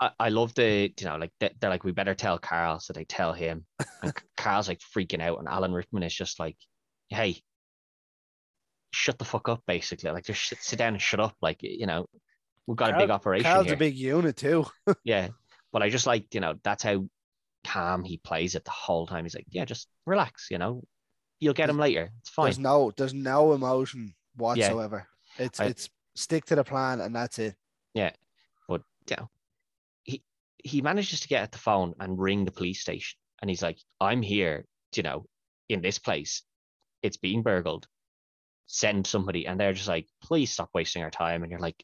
[0.00, 2.92] I, I love the you know like they, they're like we better tell Carl, so
[2.92, 3.64] they tell him,
[4.02, 6.56] and Carl's like freaking out, and Alan Rickman is just like,
[7.08, 7.40] hey,
[8.92, 11.86] shut the fuck up, basically, like just sit, sit down and shut up, like you
[11.86, 12.06] know,
[12.66, 14.66] we've got a big operation Carl's here, a big unit too.
[15.04, 15.28] yeah,
[15.72, 17.06] but I just like you know that's how
[17.64, 19.24] calm he plays it the whole time.
[19.24, 20.82] He's like, yeah, just relax, you know,
[21.40, 22.46] you'll get him later, it's fine.
[22.46, 25.06] There's no, there's no emotion whatsoever.
[25.38, 27.54] It's I- it's stick to the plan and that's it.
[27.94, 28.10] Yeah,
[28.68, 29.30] but you know,
[30.62, 33.18] he manages to get at the phone and ring the police station.
[33.40, 35.26] And he's like, I'm here, you know,
[35.68, 36.42] in this place.
[37.02, 37.86] It's being burgled.
[38.66, 39.46] Send somebody.
[39.46, 41.42] And they're just like, please stop wasting our time.
[41.42, 41.82] And you're like,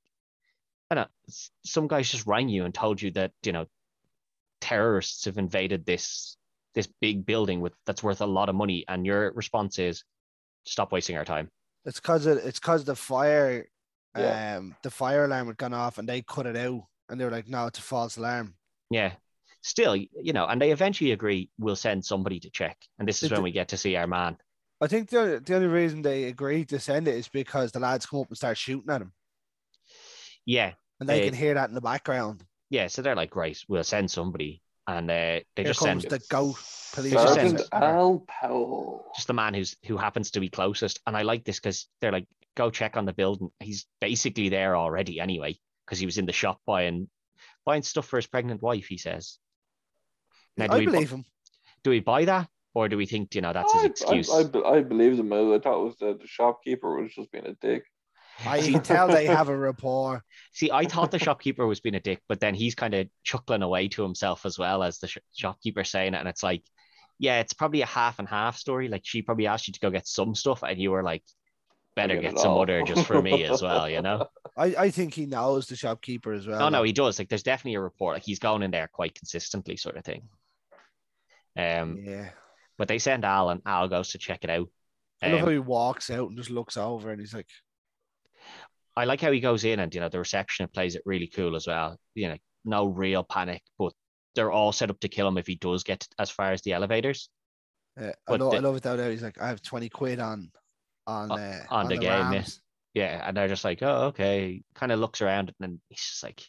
[0.91, 1.07] I know
[1.65, 3.67] some guys just rang you and told you that, you know,
[4.61, 6.37] terrorists have invaded this
[6.75, 8.85] this big building with that's worth a lot of money.
[8.89, 10.05] And your response is
[10.65, 11.51] stop wasting our time.
[11.85, 13.67] It's because it's because the fire,
[14.17, 14.57] Yeah.
[14.59, 17.31] um, the fire alarm had gone off and they cut it out, and they were
[17.31, 18.55] like, "No, it's a false alarm."
[18.91, 19.13] Yeah.
[19.63, 22.79] Still, you know, and they eventually agree we'll send somebody to check.
[22.99, 24.37] And this is Did when we get to see our man.
[24.81, 28.07] I think the the only reason they agreed to send it is because the lads
[28.07, 29.13] come up and start shooting at him,
[30.47, 30.75] Yeah.
[31.01, 32.45] and they They- can hear that in the background.
[32.71, 32.87] Yeah.
[32.87, 34.63] So they're like, right, we'll send somebody.
[34.87, 36.57] And uh, they Here just comes send the goat
[36.95, 37.13] police.
[37.13, 39.11] just Sergeant send- Al Powell.
[39.15, 41.01] just the man who's who happens to be closest.
[41.07, 43.51] And I like this because they're like, go check on the building.
[43.61, 47.11] He's basically there already anyway, because he was in the shop buying
[47.65, 49.39] buying stuff for his pregnant wife, he says.
[50.57, 51.25] Now, do, I we, bu- believe him.
[51.85, 52.49] do we buy that?
[52.75, 54.31] Or do we think, you know, that's his excuse?
[54.31, 55.33] I, I, be- I believed him.
[55.33, 57.85] I thought it was the, the shopkeeper was just being a dick.
[58.47, 60.23] I can tell they have a rapport.
[60.53, 63.63] See, I thought the shopkeeper was being a dick, but then he's kind of chuckling
[63.63, 66.19] away to himself as well as the sh- shopkeeper saying it.
[66.19, 66.63] And it's like,
[67.19, 68.89] yeah, it's probably a half and half story.
[68.89, 71.25] Like she probably asked you to go get some stuff, and you were like,
[71.97, 72.63] better get get some all.
[72.63, 74.29] other just for me as well, you know?
[74.59, 76.59] I, I think he knows the shopkeeper as well.
[76.59, 77.19] No, no, he does.
[77.19, 78.17] Like, there's definitely a report.
[78.17, 80.23] Like, he's going in there quite consistently, sort of thing.
[81.57, 82.31] Um, yeah.
[82.77, 84.69] but they send Al, and Al goes to check it out.
[85.23, 87.49] I love Um, how he walks out and just looks over and he's like,
[88.97, 91.55] I like how he goes in, and you know, the reception plays it really cool
[91.57, 91.97] as well.
[92.15, 93.93] You know, no real panic, but
[94.35, 96.73] they're all set up to kill him if he does get as far as the
[96.73, 97.29] elevators.
[97.97, 98.97] Yeah, I, But love, I love it though.
[98.97, 100.51] Now he's like, I have 20 quid on
[101.07, 102.31] on, uh, on the game, yeah.
[102.31, 102.61] Rams."
[102.95, 104.63] Yeah, and they're just like, oh, okay.
[104.75, 106.43] Kind of looks around, and then he's just like,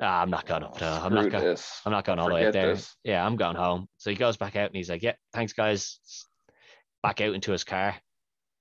[0.00, 0.90] ah, I'm not going up there.
[0.90, 1.44] I'm not Screw going.
[1.44, 1.80] this.
[1.86, 2.74] I'm not going all the way up there.
[2.74, 2.94] this.
[3.04, 3.86] Yeah, I'm going home.
[3.98, 6.00] So he goes back out and he's like, Yeah, thanks, guys.
[7.02, 7.94] Back out into his car.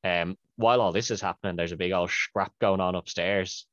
[0.04, 3.68] Um, while all this is happening, there's a big old scrap going on upstairs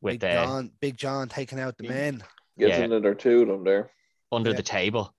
[0.00, 2.22] with Big uh, John, Big John taking out the men.
[2.58, 2.84] Gets Yeah.
[2.84, 3.90] another two of them there.
[4.30, 4.56] under Yeah.
[4.56, 5.14] the table.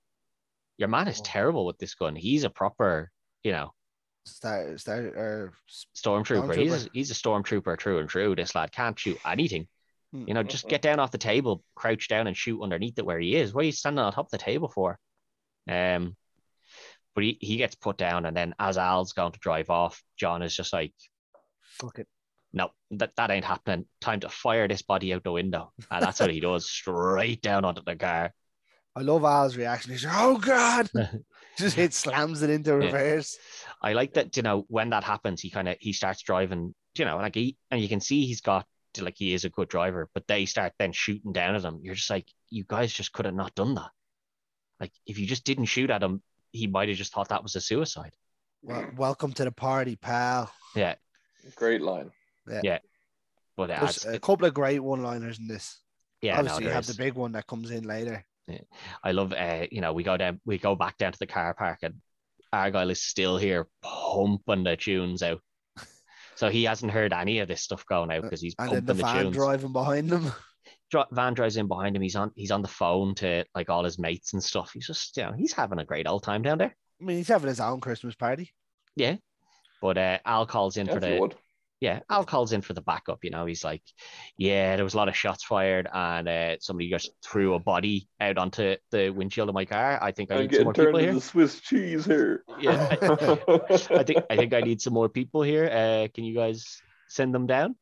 [0.77, 1.23] Your man is Oh.
[1.25, 2.15] terrible with this gun.
[2.15, 3.11] He's a proper,
[3.43, 3.73] you know,
[4.25, 5.53] Start, start, or
[5.95, 6.55] stormtrooper.
[6.55, 6.89] He's a, Stormtrooper.
[6.93, 8.35] he's a stormtrooper true and true.
[8.35, 9.67] This lad can't shoot anything.
[10.13, 10.23] Hmm.
[10.27, 13.19] You know, just get down off the table, crouch down and shoot underneath it where
[13.19, 13.53] he is.
[13.53, 14.97] What are you standing on top of the table for?
[15.69, 16.15] Um,
[17.15, 20.41] but he, he gets put down, and then as Al's going to drive off, John
[20.41, 20.93] is just like,
[21.61, 22.07] fuck it.
[22.53, 23.85] no, that, that ain't happening.
[24.01, 25.73] Time to fire this body out the window.
[25.91, 28.33] And that's what he does, straight down onto the car.
[28.95, 29.91] I love Al's reaction.
[29.91, 30.89] He's like, oh God.
[31.57, 33.37] just hit slams it into reverse.
[33.81, 37.05] I like that, you know, when that happens, he kind of he starts driving, you
[37.05, 38.65] know, like he and you can see he's got
[38.99, 41.79] like he is a good driver, but they start then shooting down at him.
[41.81, 43.89] You're just like, you guys just could have not done that.
[44.79, 47.55] Like if you just didn't shoot at him, he might have just thought that was
[47.55, 48.13] a suicide.
[48.61, 50.51] Well, welcome to the party, pal.
[50.75, 50.95] Yeah.
[51.55, 52.11] Great line.
[52.63, 52.79] Yeah.
[53.57, 55.79] But uh, There's a couple of great one-liners in this.
[56.21, 56.95] yeah, no, Obviously, you there have is.
[56.95, 58.25] the big one that comes in later.
[59.03, 61.53] I love uh, you know, we go down we go back down to the car
[61.53, 61.95] park and
[62.51, 65.41] Argyle is still here pumping the tunes out.
[66.35, 68.85] So he hasn't heard any of this stuff going out because he's And then pumping
[68.85, 69.35] the the, van tunes.
[69.35, 70.31] driving behind them.
[71.11, 72.01] Van drives in behind him.
[72.01, 74.71] He's on he's on the phone to like all his mates and stuff.
[74.73, 76.75] He's just you know he's having a great old time down there.
[77.01, 78.51] I mean, he's having his own Christmas party.
[78.95, 79.15] Yeah,
[79.81, 81.35] but uh, Al calls in for the would.
[81.83, 83.23] Yeah Al calls in for the backup.
[83.23, 83.83] You know he's like,
[84.37, 88.07] yeah, there was a lot of shots fired and uh, somebody just threw a body
[88.21, 89.99] out onto the windshield of my car.
[90.01, 91.09] I think I I'm need some more turned people here.
[91.09, 92.45] into Swiss cheese here.
[92.57, 93.05] Yeah, I,
[93.99, 95.65] I think I think I need some more people here.
[95.65, 97.75] Uh, can you guys send them down?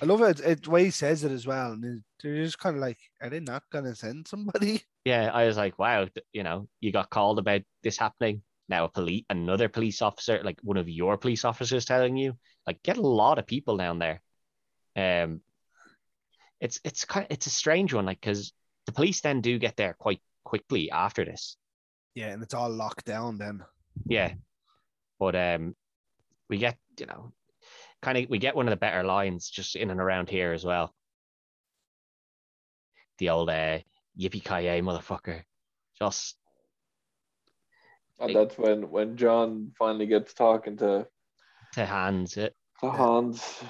[0.00, 0.40] I love it.
[0.40, 1.72] it the way he says it as well.
[1.72, 4.82] And they're just kind of like, are they not going to send somebody?
[5.04, 8.42] Yeah, I was like, wow, you know, you got called about this happening.
[8.68, 12.82] Now a police, another police officer, like one of your police officers, telling you, like,
[12.82, 14.20] get a lot of people down there.
[14.94, 15.40] Um,
[16.60, 18.52] it's it's kind it's a strange one, like, because
[18.86, 21.56] the police then do get there quite quickly after this.
[22.14, 23.64] Yeah, and it's all locked down then.
[24.06, 24.34] Yeah,
[25.18, 25.74] but um,
[26.48, 27.32] we get you know,
[28.02, 30.64] kind of we get one of the better lines just in and around here as
[30.64, 30.94] well.
[33.18, 33.78] The old uh,
[34.18, 35.42] yippee ki motherfucker,
[35.98, 36.36] just
[38.20, 41.06] Oh, and that's when when John finally gets talking to,
[41.74, 42.54] to hands it.
[42.80, 43.62] to Hans.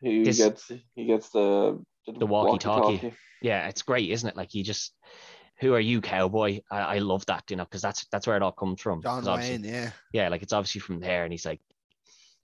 [0.00, 3.12] He This- gets he gets the The walkie-talkie.
[3.42, 4.36] Yeah, it's great, isn't it?
[4.36, 4.94] Like he just,
[5.60, 6.60] who are you, cowboy?
[6.70, 9.02] I, I love that, you know, because that's that's where it all comes from.
[9.02, 9.90] John 'Cause obviously- Wayne, yeah.
[10.12, 11.60] yeah, like it's obviously from there, and he's like,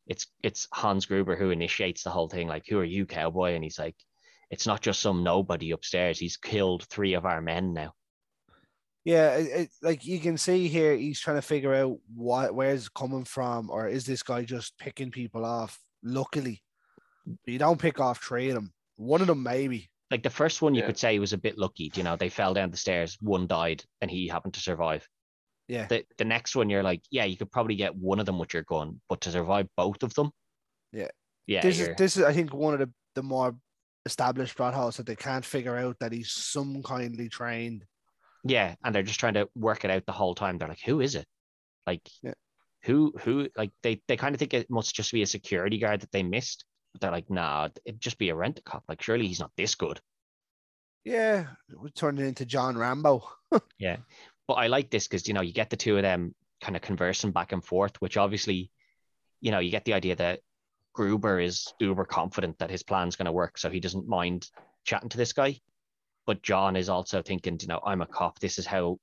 [0.07, 2.47] it's it's Hans Gruber who initiates the whole thing.
[2.49, 3.55] Like, who are you, cowboy?
[3.55, 3.97] And he's like,
[4.51, 6.19] it's not just some nobody upstairs.
[6.19, 7.95] He's killed three of our men now.
[9.07, 12.87] Yeah, it, it, like you can see here, he's trying to figure out what where's
[12.87, 15.79] it coming from, or is this guy just picking people off?
[16.03, 16.61] Luckily,
[17.47, 18.73] you don't pick off three of them.
[18.97, 19.89] One of them maybe.
[20.11, 20.87] Like the first one, you Yeah.
[20.89, 21.93] could say he was a bit lucky.
[21.95, 25.09] You know, they fell down the stairs, one died, and he happened to survive.
[25.69, 28.41] Yeah, The the next one, you're like, yeah, you could probably get one of them
[28.41, 30.33] with your gun, but to survive both of them,
[30.93, 31.09] Yeah.
[31.47, 33.57] yeah, this is you're- this is I think one of the the more
[34.05, 37.85] established plot holes that they can't figure out that he's some kindly trained.
[38.49, 40.59] Yeah, and they're just trying to work it out the whole time.
[40.59, 41.27] They're like, who is it?
[41.87, 42.35] Like, Yeah.
[42.83, 46.01] who who like they they kind of think it must just be a security guard
[46.01, 46.65] that they missed.
[46.93, 48.85] But they're like, nah, it'd just be a rent a cop.
[48.89, 50.01] Like, surely he's not this good.
[51.05, 51.47] Yeah,
[51.79, 53.23] we turned it into John Rambo.
[53.79, 53.99] Yeah.
[54.49, 56.83] But I like this because you know, you get the two of them kind of
[56.83, 58.71] conversing back and forth, which obviously,
[59.41, 60.41] you know, you get the idea that
[60.95, 64.49] Gruber is uber confident that his plan's gonna work, so he doesn't mind
[64.85, 65.61] chatting to this guy.
[66.27, 68.39] But John is also thinking, you know, I'm a cop.
[68.39, 68.99] This is how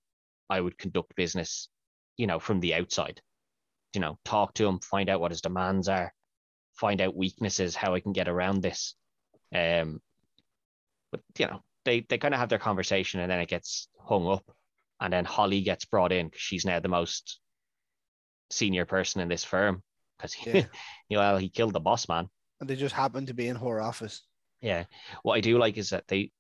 [0.50, 1.70] I would conduct business,
[2.18, 3.22] you know, from the outside.
[3.94, 6.14] You know, talk to him, find out what his demands are,
[6.74, 8.96] find out weaknesses, how I can get around this.
[9.56, 10.02] Um,
[11.12, 14.28] but you know, they they kind of have their conversation, and then it gets hung
[14.28, 14.44] up,
[15.00, 17.40] and then Holly gets brought in because she's now the most
[18.50, 19.82] senior person in this firm
[20.18, 20.66] because Yeah.
[21.10, 22.30] you know well, he killed the boss man.
[22.60, 24.26] And they just happened to be in her office.
[24.62, 24.86] Yeah.
[25.24, 26.32] What I do like is that they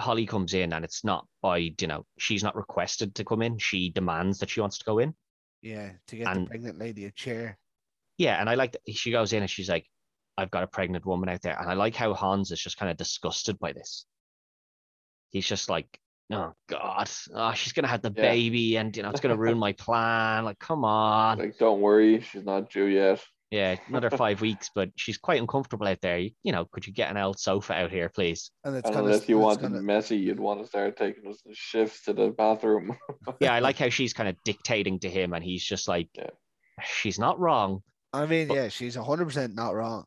[0.00, 3.58] Holly comes in and it's not by, you know, she's not requested to come in.
[3.58, 5.14] She demands that she wants to go in.
[5.62, 7.58] Yeah, to get And- the pregnant lady a chair.
[8.16, 8.40] Yeah.
[8.40, 9.86] And I like that she goes in and she's like,
[10.36, 11.58] I've got a pregnant woman out there.
[11.60, 14.06] And I like how Hans is just kind of disgusted by this.
[15.30, 15.86] He's just like,
[16.30, 18.22] oh God, oh, she's gonna have the Yeah.
[18.22, 20.44] baby and you know it's gonna ruin my plan.
[20.44, 21.38] Like, come on.
[21.38, 23.24] Like, don't worry, she's not due yet.
[23.50, 26.18] Yeah, another five weeks, but she's quite uncomfortable out there.
[26.18, 28.50] You, you know, could you get an old sofa out here, please?
[28.64, 31.28] And it's And gonna, unless you it's wanted gonna- messy, you'd want to start taking
[31.30, 32.96] us the shifts to the bathroom.
[33.40, 36.30] Yeah, I like how she's kind of dictating to him and he's just like, Yeah.
[36.84, 37.82] she's not wrong.
[38.12, 40.04] I mean, but- yeah, she's hundred percent not wrong.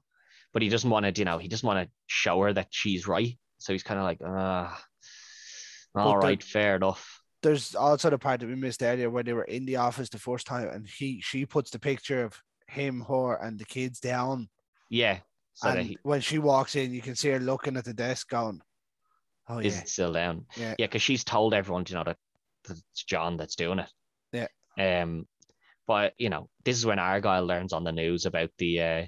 [0.53, 3.07] but he doesn't want to, you know, he doesn't want to show her that she's
[3.07, 3.37] right.
[3.59, 4.83] So he's kind of like, ah,
[5.95, 7.19] all But the- right, fair enough.
[7.43, 10.19] There's also the part that we missed earlier where they were in the office the
[10.19, 12.39] first time, and he she puts the picture of
[12.71, 14.49] him, her, and the kids down.
[14.89, 15.19] Yeah.
[15.53, 18.29] So and he when she walks in, you can see her looking at the desk,
[18.29, 18.61] going,
[19.49, 20.45] "Oh is yeah, still down.
[20.55, 22.17] yeah, Yeah, because she's told everyone, you know, that,
[22.65, 23.89] that it's John that's doing it.
[24.31, 24.47] Yeah.
[25.01, 25.27] Um,
[25.87, 28.81] but you know, this is when Argyle learns on the news about the.
[28.81, 29.05] uh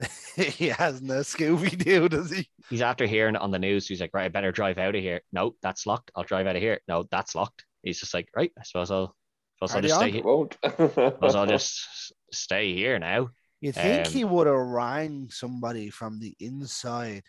[0.36, 2.48] he has no Scooby Doo, does he?
[2.70, 3.86] He's after hearing it on the news.
[3.86, 5.20] He's like, right, I better drive out of here.
[5.32, 6.10] No, that's locked.
[6.14, 6.80] I'll drive out of here.
[6.88, 7.64] No, that's locked.
[7.82, 9.14] He's just like, right, I suppose I'll,
[9.56, 10.00] suppose I'll just on.
[10.00, 10.22] stay It here.
[10.24, 10.56] won't.
[10.64, 13.30] Suppose I'll just s- stay here now.
[13.60, 17.24] You think Um, he would have rang somebody from the inside?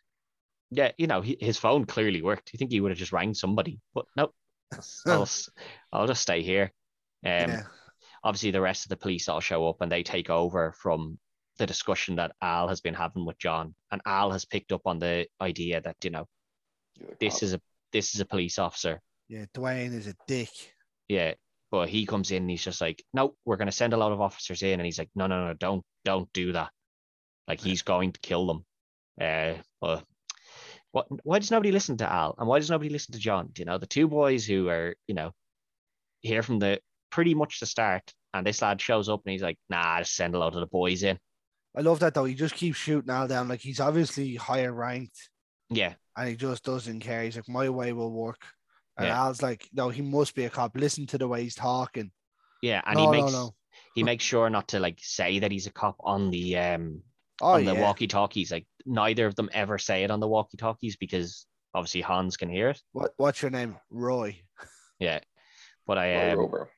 [0.69, 2.53] yeah, you know, he, his phone clearly worked.
[2.53, 4.33] You think he would have just rang somebody, but nope.
[5.07, 5.49] I'll, s-
[5.91, 6.71] I'll just stay here.
[7.25, 7.63] Um, yeah,
[8.23, 11.19] Obviously, the rest of the police all show up and they take over from
[11.57, 14.99] the discussion that Al has been having with John, and Al has picked up on
[14.99, 16.27] the idea that you know
[17.19, 17.61] this is a
[17.91, 19.01] this is a police officer.
[19.27, 19.45] yeah.
[19.53, 20.49] Dwayne is a dick.
[21.07, 21.33] Yeah,
[21.71, 24.11] but he comes in and he's just like, no, we're going to send a lot
[24.11, 26.69] of officers in, and he's like, no, no, no, don't don't do that.
[27.47, 28.65] Like he's going to kill them.
[29.19, 30.03] Uh, but
[30.91, 31.07] what?
[31.23, 33.49] Why does nobody listen to Al, and why does nobody listen to John?
[33.53, 35.31] Do you know the two boys who are you know
[36.21, 36.79] here from the
[37.09, 40.35] pretty much the start, and this lad shows up and he's like, nah, just send
[40.35, 41.17] a lot of the boys in.
[41.75, 42.25] I love that though.
[42.25, 43.47] He just keeps shooting Al down.
[43.47, 45.29] Like he's obviously higher ranked,
[45.69, 47.23] Yeah, and he just doesn't care.
[47.23, 48.41] He's like, my way will work.
[49.01, 49.23] And Yeah.
[49.25, 50.75] Al's like, no, he must be a cop.
[50.75, 52.11] Listen to the way he's talking.
[52.61, 53.55] yeah, and no, he makes no.
[53.95, 57.01] he makes sure not to like say that he's a cop on the um
[57.41, 57.81] Oh on the yeah.
[57.81, 58.51] walkie talkies.
[58.51, 62.49] Like neither of them ever say it on the walkie talkies because obviously Hans can
[62.49, 62.81] hear it.
[62.91, 63.77] What what's your name?
[63.89, 64.39] Roy.
[64.99, 65.21] Yeah,
[65.87, 66.69] but I Roy um, Rover.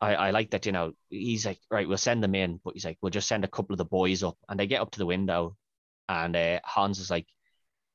[0.00, 2.84] I, I like that, you know, he's like, right, we'll send them in, but he's
[2.84, 4.36] like, we'll just send a couple of the boys up.
[4.48, 5.56] And they get up to the window,
[6.08, 7.26] and uh, Hans is like,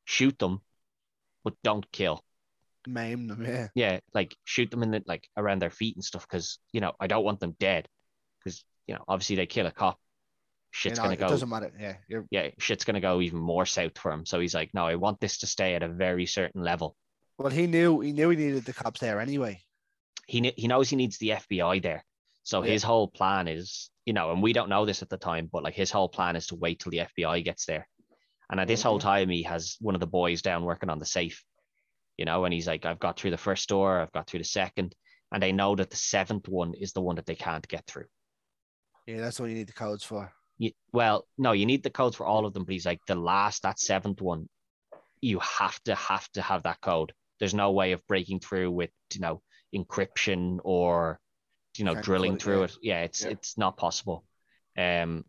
[0.05, 0.61] shoot them,
[1.43, 2.23] but don't kill.
[2.87, 3.67] Maim them, yeah.
[3.75, 6.93] Yeah, like shoot them in the like around their feet and stuff, because you know
[6.99, 7.87] I don't want them dead,
[8.43, 9.99] because you know obviously they kill a cop,
[10.71, 11.29] shit's You know, gonna it go.
[11.29, 11.71] doesn't matter.
[11.79, 11.95] Yeah.
[12.07, 14.25] You're Yeah, shit's gonna go even more south for him.
[14.25, 16.95] So he's like, no, I want this to stay at a very certain level.
[17.37, 19.61] well, he knew he knew he needed the cops there anyway.
[20.27, 22.03] he kn- he knows he needs the FBI there.
[22.43, 22.71] So Yeah.
[22.71, 25.63] his whole plan is, you know, and we don't know this at the time, but
[25.63, 27.87] like his whole plan is to wait till the FBI gets there.
[28.49, 31.05] And at this whole time, he has one of the boys down working on the
[31.05, 31.43] safe,
[32.19, 34.43] you know, and he's like, I've got through the first door, I've got through the
[34.43, 34.93] second,
[35.31, 38.07] and they know that the seventh one is the one that they can't get through.
[39.07, 40.29] Yeah, that's what you need the codes for.
[40.57, 43.15] You, well, no, you need the codes for all of them, but he's like, the
[43.15, 44.49] last, that seventh one,
[45.21, 47.13] you have to have to have that code.
[47.39, 49.41] There's no way of breaking through with you know
[49.73, 51.21] encryption or
[51.77, 52.65] you know drilling it, through yeah.
[52.65, 52.77] it.
[52.81, 53.29] Yeah, it's Yeah.
[53.31, 54.25] it's not possible.
[54.77, 55.23] Um,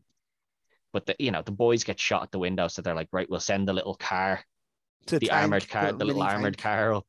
[0.93, 3.31] but the you know the boys get shot at the window, so they're like, right,
[3.31, 4.45] we'll send the little car,
[5.07, 7.07] the armored car, the little armored car up.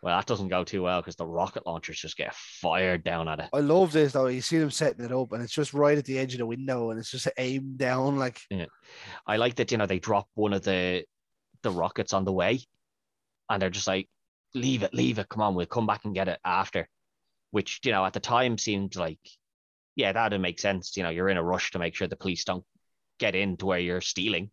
[0.00, 3.40] Well, that doesn't go too well because the rocket launchers just get fired down at
[3.40, 3.48] it.
[3.52, 4.26] I love this though.
[4.28, 6.46] You see them setting it up, and it's just right at the edge of the
[6.46, 8.16] window, and it's just aimed down.
[8.16, 8.40] Like
[9.26, 11.04] I like that, you know, they drop one of the
[11.62, 12.60] the rockets on the way
[13.50, 14.08] and they're just like,
[14.54, 16.88] leave it, leave it, come on, we'll come back and get it after.
[17.50, 19.20] Which, you know, at the time seemed like,
[19.96, 20.96] yeah, that'd make sense.
[20.96, 22.64] You know, you're in a rush to make sure the police don't
[23.18, 24.50] get into where you're stealing.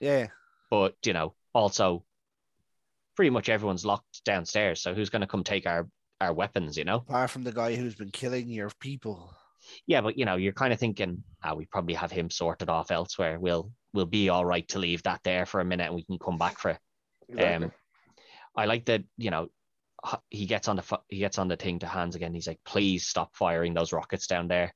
[0.00, 0.28] yeah,
[0.70, 2.04] But, you know, also
[3.16, 4.80] pretty much everyone's locked downstairs.
[4.82, 5.88] So who's gonna come take our
[6.20, 6.96] our weapons, you know?
[6.96, 9.34] apart from the guy who's been killing your people.
[9.86, 12.90] Yeah, but you know, you're kind of thinking, ah, we probably have him sorted off
[12.90, 13.38] elsewhere.
[13.40, 16.18] We'll we'll be all right to leave that there for a minute and we can
[16.18, 16.78] come back for it.
[17.28, 17.66] Exactly.
[17.66, 17.72] Um,
[18.56, 19.48] I like that, you know,
[20.28, 22.34] he gets on the he gets on the thing to Hans again.
[22.34, 24.74] He's like, please stop firing those rockets down there.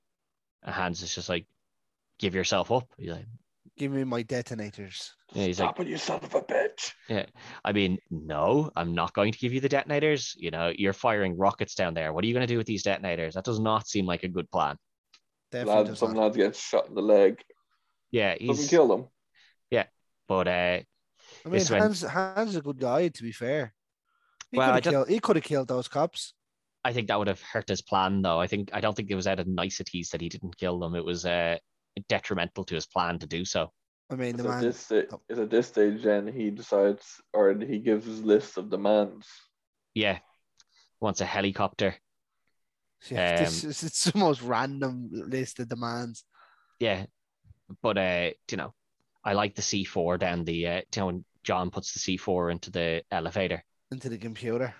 [0.62, 1.46] And Hans is just like,
[2.18, 2.88] give yourself up.
[2.96, 3.26] He's like,
[3.78, 5.14] Give me my detonators.
[5.32, 6.92] yeah, he's like, Stop it, you son of a bitch.
[7.08, 7.26] Yeah.
[7.64, 10.34] I mean, no, I'm not going to give you the detonators.
[10.36, 12.12] You know, you're firing rockets down there.
[12.12, 13.34] What are you going to do with these detonators?
[13.34, 14.76] That does not seem like a good plan.
[15.52, 16.22] Definitely Lad, some not.
[16.22, 17.40] lads get shot in the leg.
[18.10, 19.06] Yeah, Doesn't kill them.
[19.70, 19.84] Yeah,
[20.26, 20.84] but uh, I
[21.44, 23.08] mean, this when- Hans, Hans is a good guy.
[23.08, 23.74] To be fair,
[24.50, 25.08] he Well, I could have killed.
[25.08, 26.34] He could have killed those cops.
[26.84, 28.40] I think that would have hurt his plan, though.
[28.40, 30.94] I think I don't think it was out of niceties that he didn't kill them.
[30.94, 31.58] It was uh,
[32.08, 33.72] detrimental to his plan to do so.
[34.10, 34.62] I mean, the It's at, man.
[34.62, 35.20] this sta- oh.
[35.42, 39.26] at this stage then he decides or he gives his list of demands.
[39.94, 40.18] Yeah,
[41.00, 41.94] wants a helicopter.
[43.10, 46.24] Yeah, this um, is it's the most random list of demands.
[46.80, 47.06] Yeah,
[47.82, 48.72] but uh, you know,
[49.24, 50.66] I like the C four down the.
[50.66, 53.62] Uh, you know, when John puts the C four into the elevator.
[53.90, 54.74] into the computer.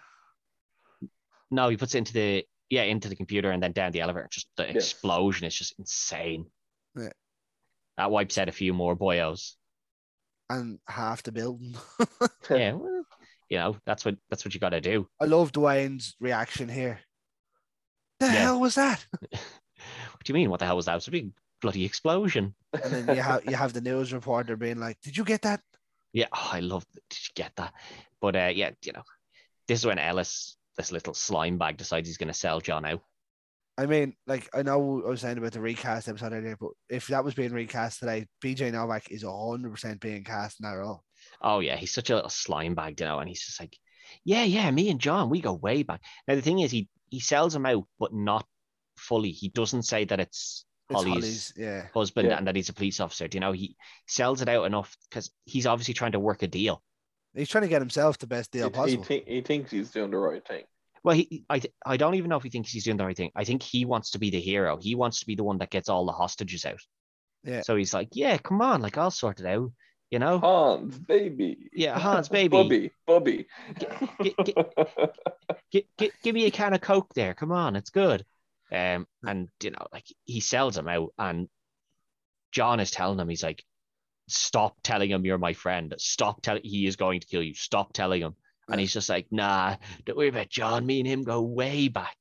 [1.51, 4.29] No, he puts it into the yeah into the computer and then down the elevator.
[4.31, 4.75] Just the Yes.
[4.77, 6.47] explosion is just insane.
[6.99, 7.11] Yeah.
[7.97, 9.55] That wipes out a few more boyos.
[10.51, 11.75] and half the building.
[12.51, 13.03] Yeah, well,
[13.51, 15.09] you know that's what that's what you got to do.
[15.21, 17.01] I love Dwayne's reaction here.
[18.21, 18.33] The Yeah.
[18.33, 19.05] hell was that?
[20.13, 20.51] What do you mean?
[20.51, 20.93] What the hell was that?
[20.93, 21.31] It was a big
[21.63, 22.55] bloody explosion.
[22.83, 25.61] And then you have you have the news reporter being like, "Did you get that?"
[26.13, 26.85] Yeah, oh, I love.
[27.11, 27.73] Did you get that?
[28.21, 29.05] But uh, yeah, you know,
[29.69, 33.03] this is when Ellis, this little slime bag, decides he's going to sell John out.
[33.79, 37.07] I mean, like I know I was saying about the recast episode earlier, but if
[37.07, 41.05] that was being recast today, BJ Novak is hundred percent being cast in that role.
[41.41, 43.77] Oh yeah, he's such a little slime bag, you know, and he's just like,
[44.25, 46.03] yeah, yeah, me and John, we go way back.
[46.27, 48.45] Now the thing is, he he sells him out, but not
[48.97, 49.31] fully.
[49.31, 51.87] He doesn't say that it's It's Holly's, Holly's, yeah.
[51.95, 52.39] husband Yeah.
[52.39, 53.29] and that he's a police officer.
[53.29, 53.77] Do you know, he
[54.09, 56.83] sells it out enough because he's obviously trying to work a deal.
[57.35, 59.23] He's trying to get himself the best deal he, he, possible.
[59.27, 60.65] he thinks he's doing the right thing.
[61.05, 63.31] Well, he, I, I don't even know if he thinks he's doing the right thing.
[63.37, 64.77] I think he wants to be the hero.
[64.81, 66.81] He wants to be the one that gets all the hostages out.
[67.45, 67.63] Yeah.
[67.63, 69.71] So he's like, yeah, come on, like I'll sort it out.
[70.11, 71.69] You know, Hans, baby.
[71.73, 72.49] Yeah, Hans, baby.
[72.49, 73.47] Bobby, Bubby.
[73.79, 74.55] Gi- gi-
[75.71, 77.35] gi- gi- give me a can of Coke there.
[77.35, 78.25] Come on, it's good.
[78.73, 81.49] Um, and you know, like he sells him out, and
[82.53, 83.65] John is telling him, he's like,
[84.29, 85.95] stop telling him you're my friend.
[85.99, 87.55] Stop telling he is going to kill you.
[87.55, 88.35] Stop telling him.
[88.71, 90.85] And he's just like, nah, don't worry about John.
[90.87, 92.17] Me and him go way back.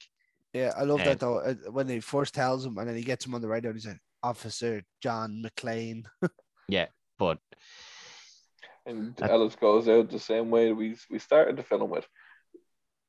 [0.54, 1.40] Yeah, I love Um, that though.
[1.40, 3.78] uh, When he first tells him, and then he gets him on the radio, and
[3.78, 6.06] he's like, "Officer John McClane."
[6.70, 7.40] Yeah, but
[8.86, 12.06] And That- Ellis goes out the same way we we started the film with.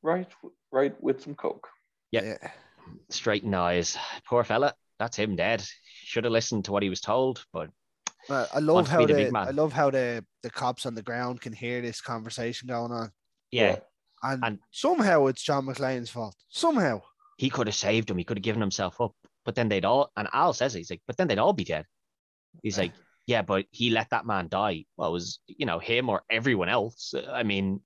[0.02, 0.28] Right,
[0.72, 1.68] right with some coke.
[2.12, 2.24] Yep.
[2.24, 2.50] Yeah,
[3.10, 3.96] straighten eyes.
[4.26, 4.74] Poor fella.
[4.98, 5.64] That's him dead.
[6.04, 7.70] Should have listened to what he was told, but
[8.28, 9.48] Uh, I love how the the, big man.
[9.48, 13.10] I love how the the cops on the ground can hear this conversation going on,
[13.50, 13.76] yeah,
[14.22, 16.34] and, And- somehow it's John McClane's fault.
[16.48, 17.02] Somehow,
[17.36, 18.18] he could have saved him.
[18.18, 19.12] He could have given himself up.
[19.44, 21.64] But then they'd all, and Al says, it, he's like, but then they'd all be
[21.64, 21.86] dead.
[22.62, 22.92] He's like,
[23.26, 24.84] yeah, but he let that man die.
[24.96, 27.14] Well, it was, you know, him or everyone else.
[27.30, 27.80] I mean,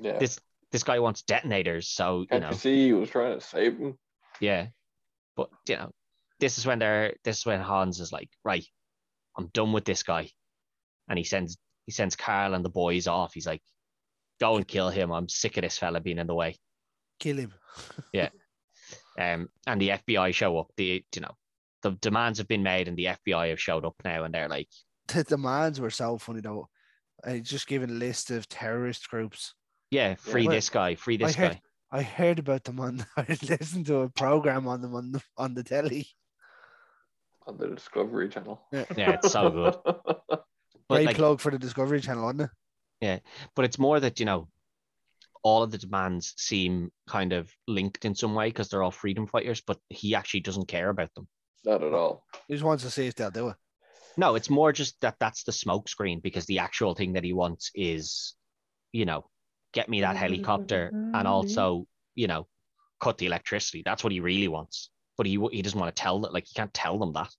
[0.00, 0.18] Yeah.
[0.18, 0.38] this
[0.72, 1.88] this guy wants detonators.
[1.88, 3.96] So, you Can't know, you see he was trying to save him?
[4.40, 4.66] yeah.
[5.36, 5.92] But, you know,
[6.40, 8.64] this is when they're, this is when Hans is like, right,
[9.38, 10.30] I'm done with this guy.
[11.08, 13.32] And he sends, he sends Carl and the boys off.
[13.34, 13.62] He's like,
[14.40, 15.10] go and kill him.
[15.12, 16.56] I'm sick of this fella being in the way.
[17.20, 17.54] kill him.
[18.12, 18.28] Yeah.
[19.18, 20.68] Um, and the FBI show up.
[20.76, 21.34] The you know,
[21.82, 24.68] the demands have been made, and the FBI have showed up now, and they're like,
[25.08, 26.68] The demands were so funny though.
[27.24, 29.54] I just given a list of terrorist groups.
[29.90, 31.60] "Yeah, free Well, this guy, free this I heard- guy."
[31.92, 33.06] I heard about them on.
[33.16, 36.08] I listened to a program on them on the on the telly.
[37.46, 38.60] on the Discovery Channel.
[38.72, 39.76] Yeah, it's so good.
[39.86, 40.44] But
[40.90, 42.50] Great like, plug for the Discovery Channel, wasn't it?
[43.00, 44.48] But it's more that you know
[45.42, 49.26] all of the demands seem kind of linked in some way because they're all freedom
[49.26, 51.28] fighters but he actually doesn't care about them.
[51.64, 52.24] Not at all.
[52.48, 53.56] He just wants to see if they'll do it.
[54.16, 57.32] no it's more just that that's the smoke screen because the actual thing that he
[57.32, 58.34] wants is
[58.92, 59.28] you know
[59.72, 61.26] get me that mm-hmm, helicopter and mm-hmm.
[61.26, 62.46] also you know
[63.00, 63.82] cut the electricity.
[63.84, 64.90] That's what he really wants.
[65.16, 67.30] But he he doesn't want to tell that like he can't tell them that.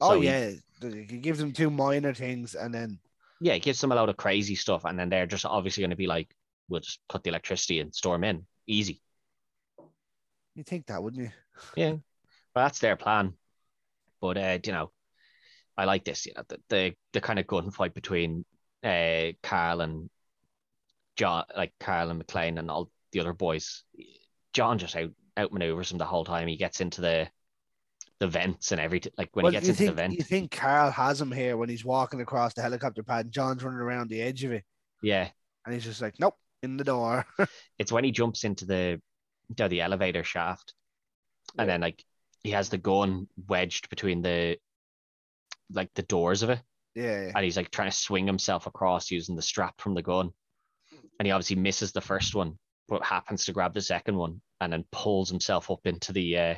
[0.00, 0.50] Oh So he- yeah,
[0.80, 2.98] he gives them two minor things, and then
[3.42, 5.90] yeah, it gives them a load of crazy stuff, and then they're just obviously going
[5.90, 6.32] to be like,
[6.68, 9.02] "We'll just cut the electricity and storm in, easy."
[10.54, 11.30] you think that, wouldn't you?
[11.76, 13.34] Yeah, well, that's their plan.
[14.20, 14.90] But uh, you know,
[15.76, 16.26] I like this.
[16.26, 18.44] You know, the the, the kind of gunfight between
[18.84, 20.08] uh Carl and
[21.16, 23.82] John, like Carl and McClane and all the other boys.
[24.52, 26.46] John just out outmaneuvers him the whole time.
[26.46, 27.28] He gets into the
[28.22, 29.12] the vents and everything.
[29.18, 31.56] Like when well, he gets into think the vent, you think Carl has him here
[31.56, 34.64] when he's walking across the helicopter pad, and John's running around the edge of it,
[35.02, 35.28] yeah,
[35.64, 37.26] and he's just like, "Nope, in the door."
[37.78, 39.00] it's when he jumps into the
[39.48, 40.72] you know, the elevator shaft
[41.58, 41.74] and Yeah.
[41.74, 42.04] then like
[42.42, 44.58] he has the gun wedged between the
[45.70, 46.60] like the doors of it
[46.94, 47.32] yeah, yeah.
[47.34, 50.30] and he's like trying to swing himself across using the strap from the gun
[51.18, 52.58] and he obviously misses the first one
[52.88, 56.54] but happens to grab the second one and then pulls himself up into the uh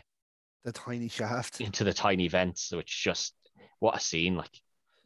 [0.64, 1.60] the tiny shaft.
[1.60, 3.34] into the tiny vents which just
[3.80, 4.50] what a scene like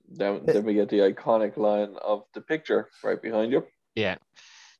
[0.08, 3.66] Then, then we get the iconic line of the picture right behind you.
[3.94, 4.16] yeah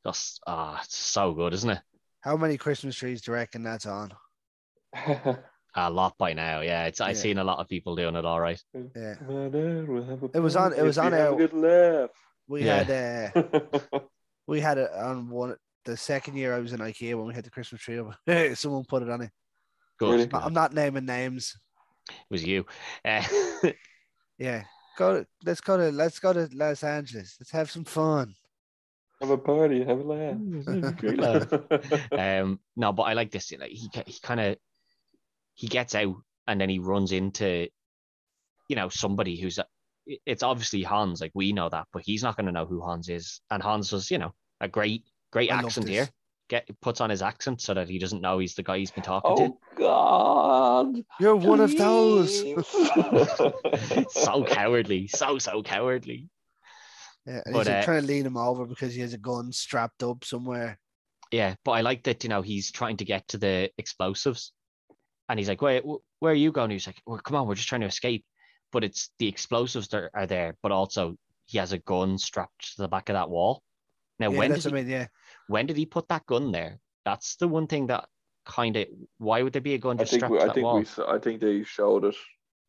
[0.07, 1.81] just ah it's so good isn't it
[2.21, 4.13] How many Christmas trees do you reckon that's on?
[5.75, 7.23] a lot by now yeah it's i've Yeah.
[7.23, 9.15] seen a lot of people doing it all right Yeah.
[9.17, 11.53] Come on in, we'll have a It was on- it was on our- a good
[11.53, 12.11] laugh.
[12.49, 12.83] We Yeah.
[12.85, 14.01] had uh,
[14.47, 17.45] we had it on one the second year I was in IKEA when we had
[17.45, 18.15] the Christmas tree up.
[18.57, 19.31] Someone put it on it.
[19.99, 20.27] Good, Really?
[20.27, 20.41] good.
[20.43, 21.57] I'm not naming names.
[22.09, 22.65] it was you
[23.05, 23.23] uh,
[24.39, 24.65] Yeah.
[24.97, 27.37] Go to, let's go to let's go to Los Angeles.
[27.39, 28.35] Let's have some fun.
[29.21, 31.49] have a party, have a laugh.
[32.19, 34.57] Um no but i like this like he he kind of
[35.55, 36.15] he gets out
[36.47, 37.69] and then he runs into
[38.69, 39.59] you know somebody who's
[40.27, 43.09] it's obviously hans like we know that but he's not going to know who hans
[43.09, 46.09] is and hans was you know a great great I accent here
[46.49, 49.05] get puts on his accent so that he doesn't know he's the guy he's been
[49.05, 49.43] talking to.
[49.43, 51.05] oh God!
[51.21, 52.41] You're one of those.
[54.11, 56.29] so cowardly so so cowardly
[57.27, 59.53] Yeah, and But, he's uh, trying to lean him over because he has a gun
[59.53, 60.79] strapped up somewhere.
[61.31, 64.53] Yeah, but I like that, you know, he's trying to get to the explosives.
[65.29, 66.71] And he's like, wait, wh- where are you going?
[66.71, 68.25] He's like, well, come on, we're just trying to escape.
[68.73, 72.83] But it's the explosives that are there, but also he has a gun strapped to
[72.83, 73.63] the back of that wall.
[74.19, 74.93] Now, yeah, when, that's did what he, I mean.
[74.93, 75.07] Yeah,
[75.49, 76.79] when did he put that gun there?
[77.05, 78.09] That's the one thing that
[78.47, 78.87] kind of,
[79.19, 80.65] why would there be a gun I just think strapped we, to I that think
[80.65, 80.79] wall?
[80.81, 82.15] we I think they showed it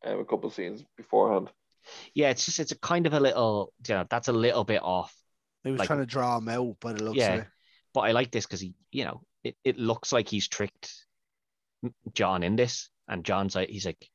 [0.04, 1.50] um, a couple of scenes beforehand.
[2.14, 4.82] Yeah, it's just, it's a kind of a little, you know, that's a little bit
[4.82, 5.14] off.
[5.64, 7.34] he was Like- trying to draw him out, but it looks Yeah.
[7.34, 7.46] of it.
[7.92, 10.92] But I like this because he, you know, it, it looks like he's tricked
[12.14, 12.88] John in this.
[13.08, 14.08] And John's like, he's like,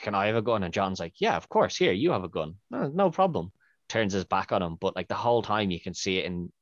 [0.00, 0.62] can I have a gun?
[0.62, 1.76] And John's like, yeah, of course.
[1.76, 2.54] Here, you have a gun.
[2.70, 3.50] No, no problem.
[3.88, 4.76] Turns his back on him.
[4.80, 6.52] But like the whole time you can see it in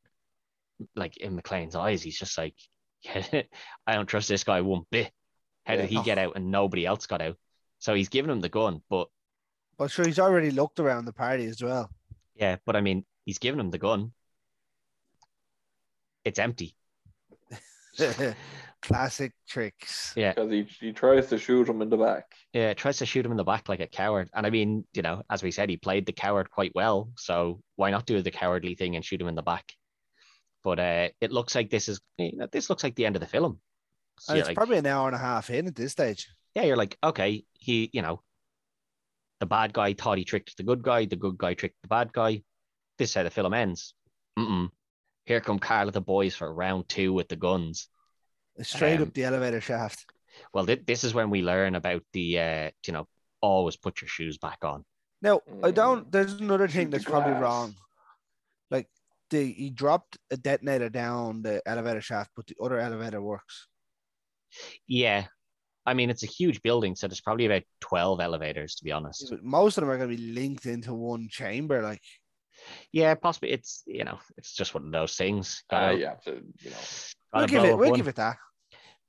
[0.97, 2.03] like in McClane's eyes.
[2.03, 2.55] He's just like,
[3.03, 3.43] yeah,
[3.87, 5.11] I don't trust this guy one bit.
[5.67, 7.37] How did he get out and nobody else got out?
[7.79, 9.09] So he's giving him the gun, but
[9.79, 11.91] But sure, he's already looked around the party as well.
[12.35, 14.13] yeah, but I mean, he's giving him the gun.
[16.25, 16.77] It's empty.
[18.83, 20.13] Classic tricks.
[20.17, 20.33] Yeah.
[20.35, 22.35] Because he, he tries to shoot him in the back.
[22.53, 24.29] Yeah, tries to shoot him in the back like a coward.
[24.35, 27.11] And I mean, you know, as we said, he played the coward quite well.
[27.17, 29.73] So why not do the cowardly thing and shoot him in the back?
[30.65, 33.21] But uh, it looks like this is you know, this looks like the end of
[33.21, 33.61] the film.
[34.19, 36.29] So And it's like, probably an hour and a half in at this stage.
[36.55, 38.23] yeah, you're like, okay, he, you know,
[39.41, 42.13] the bad guy thought he tricked the good guy, the good guy tricked the bad
[42.13, 42.43] guy.
[42.97, 43.95] This is how the film ends.
[44.39, 44.71] Mm-mm.
[45.27, 47.89] Here come Carl and the boys for round two with the guns.
[48.63, 50.07] Straight Um, up the elevator shaft.
[50.53, 53.07] Well, thi- this is when we learn about the, uh, you know,
[53.41, 54.85] always put your shoes back on.
[55.21, 55.75] Now, I Mm.
[55.75, 56.13] don't.
[56.13, 57.75] There's another thing that's probably wrong.
[59.33, 63.69] Like, the he dropped a detonator down the elevator shaft, but the other elevator works.
[64.87, 65.27] Yeah.
[65.87, 69.27] I mean, it's a huge building, so there's probably about 12 elevators, to be honest.
[69.31, 71.83] But most of them are going to be linked into one chamber.
[71.83, 72.01] Like,
[72.91, 73.51] Yeah, possibly.
[73.51, 75.63] It's, you know, it's just one of those things.
[75.69, 76.77] Uh, Gotta- you have to, you know,
[77.35, 77.77] we'll give it.
[77.77, 77.99] We'll one.
[77.99, 78.37] give it that.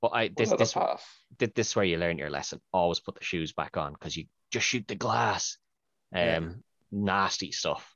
[0.02, 1.02] But I, we'll this, this, pass.
[1.38, 2.60] this is where you learn your lesson.
[2.72, 5.56] Always put the shoes back on because you just shoot the glass.
[6.14, 6.40] Um, Yeah.
[6.92, 7.90] Nasty stuff.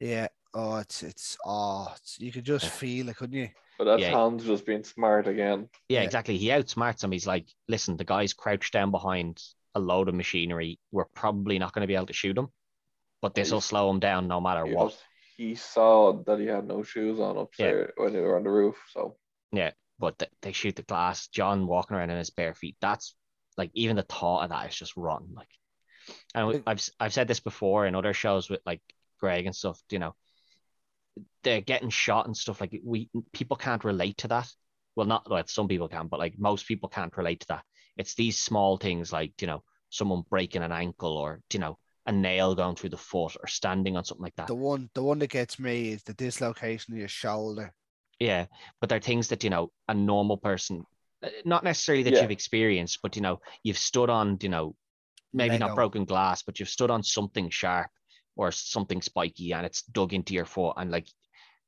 [0.00, 0.28] Yeah.
[0.54, 3.48] Oh, it's it's oh, it's, you could just feel it, couldn't you?
[3.78, 4.10] But that's Yeah.
[4.10, 5.68] Hans just being smart again.
[5.88, 6.04] Yeah, Yeah.
[6.04, 6.36] exactly.
[6.38, 7.12] He outsmarts him.
[7.12, 9.42] He's like, listen, the guy's crouched down behind
[9.74, 10.78] a load of machinery.
[10.90, 12.48] We're probably not going to be able to shoot him,
[13.22, 14.92] but this will slow him down no matter He what.
[14.92, 15.00] has,
[15.36, 18.76] he saw that he had no shoes on upstairs when they were on the roof.
[18.92, 19.16] So
[19.52, 21.28] yeah, but th- they shoot the glass.
[21.28, 22.76] John walking around in his bare feet.
[22.80, 23.14] That's
[23.56, 25.34] like even the thought of that is just rotten.
[25.34, 25.48] Like,
[26.34, 28.82] and I've I've said this before in other shows with like
[29.20, 29.80] Greg and stuff.
[29.90, 30.14] You know,
[31.42, 32.60] they're getting shot and stuff.
[32.60, 34.48] Like we people can't relate to that.
[34.96, 37.64] Well, not well, some people can, but like most people can't relate to that.
[37.96, 42.12] It's these small things like you know someone breaking an ankle or you know a
[42.12, 44.48] nail going through the foot or standing on something like that.
[44.48, 47.72] The one, the one that gets me is the dislocation of your shoulder.
[48.18, 48.46] Yeah,
[48.80, 50.84] but they're things that you know a normal person,
[51.22, 52.22] uh, not necessarily that Yeah.
[52.22, 54.74] you've experienced, but you know you've stood on, you know,
[55.32, 55.66] maybe Lego.
[55.66, 57.90] not broken glass, but you've stood on something sharp
[58.36, 61.08] or something spiky, and it's dug into your foot, and like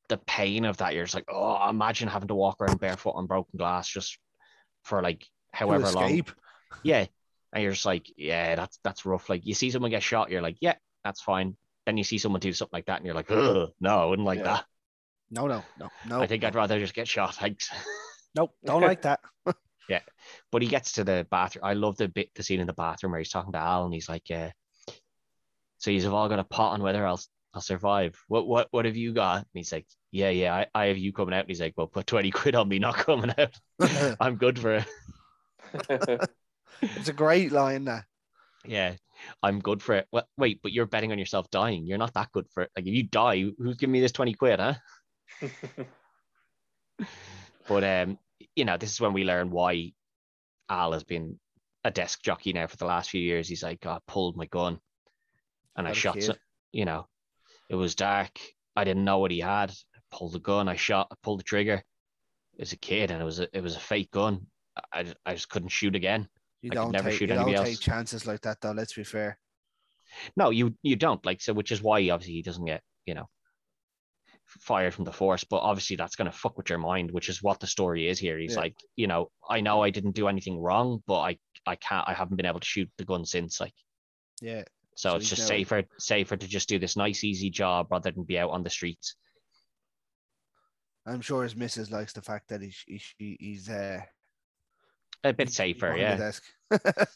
[0.09, 3.27] the pain of that, you're just like, oh, imagine having to walk around barefoot on
[3.27, 4.19] broken glass just
[4.83, 6.23] for like however long.
[6.83, 7.07] Yeah,
[7.53, 9.29] and you're just like, yeah, that's that's rough.
[9.31, 11.57] Like you see someone get shot, you're like, yeah, that's fine.
[11.87, 14.27] Then you see someone do something like that, and you're like, Ugh, no, I wouldn't
[14.27, 14.45] like Yeah.
[14.45, 14.65] that.
[15.31, 16.21] No, no, no, no.
[16.21, 17.35] I think I'd rather just get shot.
[17.35, 17.71] Thanks.
[18.35, 19.21] Nope, don't like that.
[19.89, 20.01] Yeah.
[20.51, 21.65] But he gets to the bathroom.
[21.67, 23.93] I love the bit, the scene in the bathroom where he's talking to Al, and
[23.93, 24.49] he's like, uh,
[25.85, 27.20] "So you've all got a pot on whether I'll
[27.53, 28.18] I'll survive.
[28.28, 31.12] What what what have you got?" And he's like, "Yeah, yeah, I, I have you
[31.12, 33.55] coming out." And he's like, "Well, put twenty quid on me not coming out.
[34.18, 34.87] I'm good for it.
[36.80, 37.85] it's a great line.
[37.85, 38.07] there.
[38.64, 38.95] Yeah,
[39.43, 40.09] I'm good for it.
[40.11, 41.85] Well, wait, but you're betting on yourself dying.
[41.85, 42.70] You're not that good for it.
[42.74, 44.74] Like if you die, who's giving me this twenty quid, huh?"
[47.68, 48.18] But um,
[48.57, 49.93] you know, this is when we learn why
[50.70, 51.39] Al has been
[51.85, 53.49] a desk jockey now for the last few years.
[53.49, 54.78] He's like, I pulled my gun
[55.77, 56.37] and I What shot some,
[56.72, 57.07] you know,
[57.68, 58.39] it was dark.
[58.77, 59.70] I didn't know what he had.
[59.70, 61.83] I pulled the gun, I shot, I pulled the trigger.
[62.61, 64.47] As a kid, and it was a, it was a fake gun.
[64.93, 66.29] I, I- I just couldn't shoot again.
[66.62, 67.81] you I could don't never take, shoot you don't anybody take else.
[67.81, 68.70] chances like that, though.
[68.72, 69.39] Let's be fair.
[70.37, 73.29] No, you you don't like so, which is why obviously he doesn't get you know
[74.47, 75.43] fired from the force.
[75.43, 78.39] But obviously that's gonna fuck with your mind, which is what the story is here.
[78.39, 78.61] He's Yeah.
[78.61, 82.14] like, you know, I know I didn't do anything wrong, but I I can't, I
[82.14, 83.59] haven't been able to shoot the gun since.
[83.61, 83.75] Like,
[84.41, 84.62] Yeah,
[84.95, 88.11] so, So it's just now- safer safer to just do this nice easy job rather
[88.11, 89.16] than be out on the streets.
[91.07, 94.01] I'm sure his missus likes the fact that he's he's, he's uh
[95.22, 96.16] A bit safer, yeah.
[96.16, 96.42] the desk.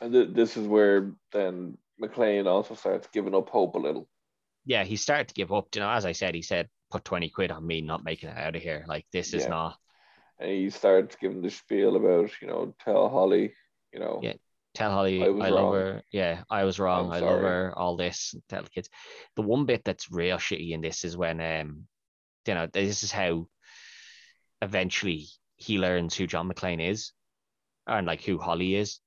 [0.00, 4.08] and th- this is where then McClane also starts giving up hope a little.
[4.64, 5.68] Yeah, he started to give up.
[5.74, 8.36] You know, as I said, he said, "Put twenty quid on me, not making it
[8.38, 8.84] out of here.
[8.88, 9.76] Like this is not."
[10.38, 13.52] And he starts giving the spiel about, you know, tell Holly,
[13.92, 14.32] you know, Yeah.
[14.74, 16.02] Tell Holly I I, love her.
[16.12, 17.12] Yeah, I was wrong.
[17.12, 17.72] I'm love her.
[17.76, 18.34] All this.
[18.48, 18.88] Tell the kids.
[19.36, 21.86] The one bit that's real shitty in this is when um,
[22.46, 23.46] you know, this is how
[24.62, 27.12] eventually he learns who John McClane is,
[27.86, 29.00] and like who Holly is.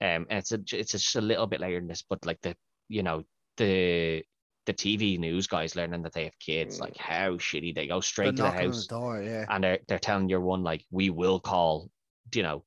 [0.00, 2.56] Um, and it's a it's just a little bit later in this, but like the
[2.88, 3.22] you know
[3.56, 4.22] the
[4.66, 6.82] the TV news guys learning that they have kids, Mm.
[6.82, 9.22] like how shitty they go They're straight to the house the door.
[9.22, 11.90] Yeah, and they're they're telling your one like we will call
[12.34, 12.64] you know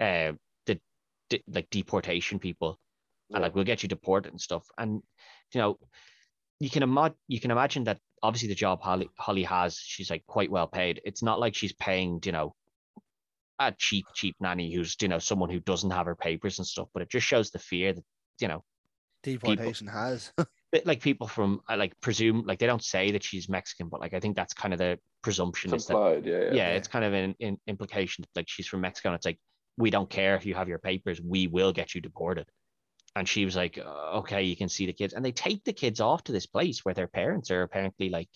[0.00, 0.38] uh the,
[1.28, 2.78] de- like deportation people.
[3.30, 4.64] And like we'll get you deported and stuff.
[4.78, 5.02] And
[5.52, 5.78] you know
[6.60, 10.24] you can imagine you can imagine that obviously the job Holly Holly has she's like
[10.26, 11.00] quite well paid.
[11.04, 12.54] It's not like she's paying you know
[13.58, 16.88] a cheap cheap nanny who's you know someone who doesn't have her papers and stuff.
[16.94, 18.04] But it just shows the fear that
[18.40, 18.64] you know
[19.22, 20.32] deportation has.
[20.72, 24.00] bit like people from I like presume like they don't say that she's Mexican but
[24.00, 26.52] like I think that's kind of the presumption it's is that implied, yeah, yeah.
[26.52, 29.38] yeah, it's kind of an, an implication that like she's from Mexico and it's like
[29.78, 32.46] we don't care if you have your papers, we will get you deported.
[33.16, 35.72] And she was like, "Uh, okay, you can see the kids, and they take the
[35.72, 38.28] kids off to this place where their parents are apparently like,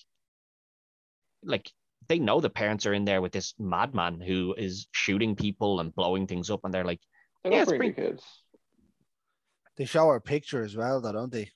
[1.43, 1.71] like
[2.09, 5.95] they know the parents are in there with this madman who is shooting people and
[5.95, 7.01] blowing things up, and they're like,
[7.45, 8.25] They Yeah, it's bring the pretty- kids.
[9.77, 11.51] they show her picture as well, though, don't they?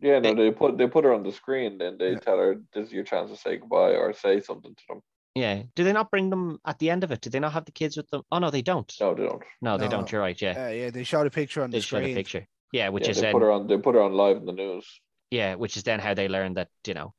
[0.00, 2.18] Yeah, no, they put they put her on the screen, then they Yeah.
[2.20, 5.00] tell her this is your chance to say goodbye or say something to them.
[5.38, 7.20] Yeah, do they not bring them at the end of it?
[7.20, 8.22] Do they not have the kids with them?
[8.30, 8.92] Oh no, they don't.
[9.00, 9.42] No, they don't.
[9.60, 9.90] No, they No.
[9.90, 10.12] don't.
[10.12, 10.40] You're right.
[10.40, 12.16] Yeah, Uh, yeah, they show the picture on they the show the screen.
[12.16, 12.46] picture.
[12.72, 14.46] Yeah, which yeah, is they then put her on they put her on live in
[14.46, 15.00] the news.
[15.30, 17.14] yeah, which is then how they learn that you know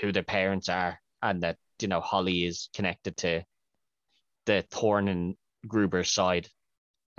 [0.00, 3.44] who their parents are and that you know Holly is connected to
[4.46, 5.36] the Thorn and
[5.66, 6.48] Gruber's side.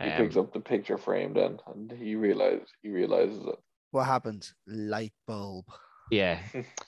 [0.01, 3.55] He Um, picks up the picture frame then and he realizes he realizes it.
[3.91, 4.53] What happens?
[4.67, 5.65] Light bulb.
[6.11, 6.39] Yeah.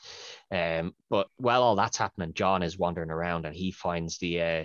[0.51, 4.63] um, but while all that's happening, John is wandering around and he finds the uh,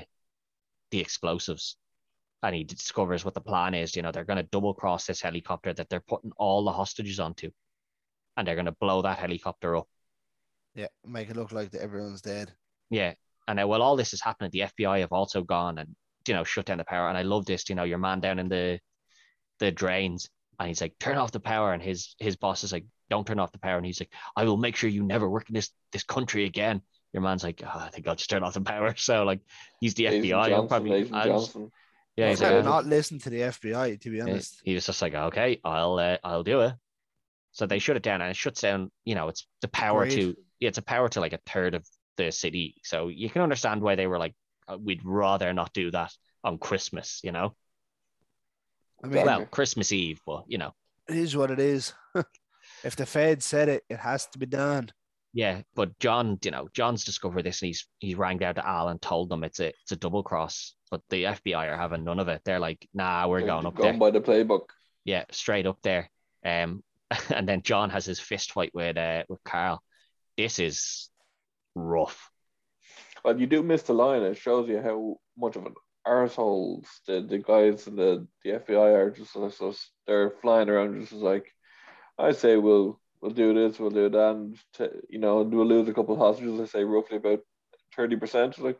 [0.91, 1.77] the explosives.
[2.45, 3.95] And he discovers what the plan is.
[3.95, 7.21] You know, they're going to double cross this helicopter that they're putting all the hostages
[7.21, 7.51] onto,
[8.37, 9.87] and they're going to blow that helicopter up.
[10.75, 12.53] Yeah, make it look like that everyone's dead.
[12.91, 13.15] Yeah.
[13.47, 15.95] And uh, while all this is happening, the FBI have also gone and,
[16.27, 17.09] you know, shut down the power.
[17.09, 18.81] And I love this, you know, your man down in the
[19.59, 20.29] the drains,
[20.59, 21.73] and he's like, turn off the power.
[21.73, 23.77] And his his boss is like, don't turn off the power.
[23.77, 26.83] And he's like, I will make sure you never work in this this country again.
[27.13, 28.95] Your man's like, oh, I think I'll just turn off the power.
[28.97, 29.41] So like,
[29.81, 30.35] he's the Agent FBI.
[30.35, 31.57] I'll Johnson, probably, Agent I'll just-
[32.17, 34.61] yeah, he's I like, "Uh, not listen to the FBI, to be honest.
[34.65, 36.75] He was just like, okay, I'll uh, I'll do it.
[37.53, 38.91] So they shut it down, and it shuts down.
[39.05, 40.21] You know, it's the power Agreed.
[40.21, 41.87] to yeah, it's a power to like a third of
[42.17, 42.77] the city.
[42.83, 44.35] So you can understand why they were like,
[44.69, 46.13] uh, we'd rather not do that
[46.45, 47.21] on Christmas.
[47.25, 47.55] You know,
[49.03, 50.73] I mean, well, Christmas Eve, but you know,
[51.09, 51.93] it is what it is.
[52.85, 54.91] if the Fed said it, it has to be done.
[55.33, 55.63] yeah.
[55.75, 59.01] But John, you know, John's discovered this, and he's he's rang down to Al and
[59.03, 60.75] told them it's a it's a double cross.
[60.91, 62.43] But the FBI are having none of it.
[62.45, 63.99] They're like, nah, we're They're going up going there.
[63.99, 64.67] by the playbook.
[65.05, 66.11] yeah, straight up there.
[66.45, 66.83] Um,
[67.35, 69.83] and then John has his fist fight with uh with Carl.
[70.37, 71.09] This is
[71.75, 72.31] rough.
[73.25, 74.23] Well, you do miss the line.
[74.23, 75.75] It shows you how much of an
[76.07, 79.11] arseholes the, the guys in the, the FBI are.
[79.11, 81.47] Just as us, they're flying around just like,
[82.19, 84.59] I say we'll we'll do this, we'll do that, and
[85.09, 86.61] you know we'll lose a couple of hostages.
[86.61, 87.41] I say roughly about
[87.97, 88.59] thirty percent.
[88.59, 88.79] Like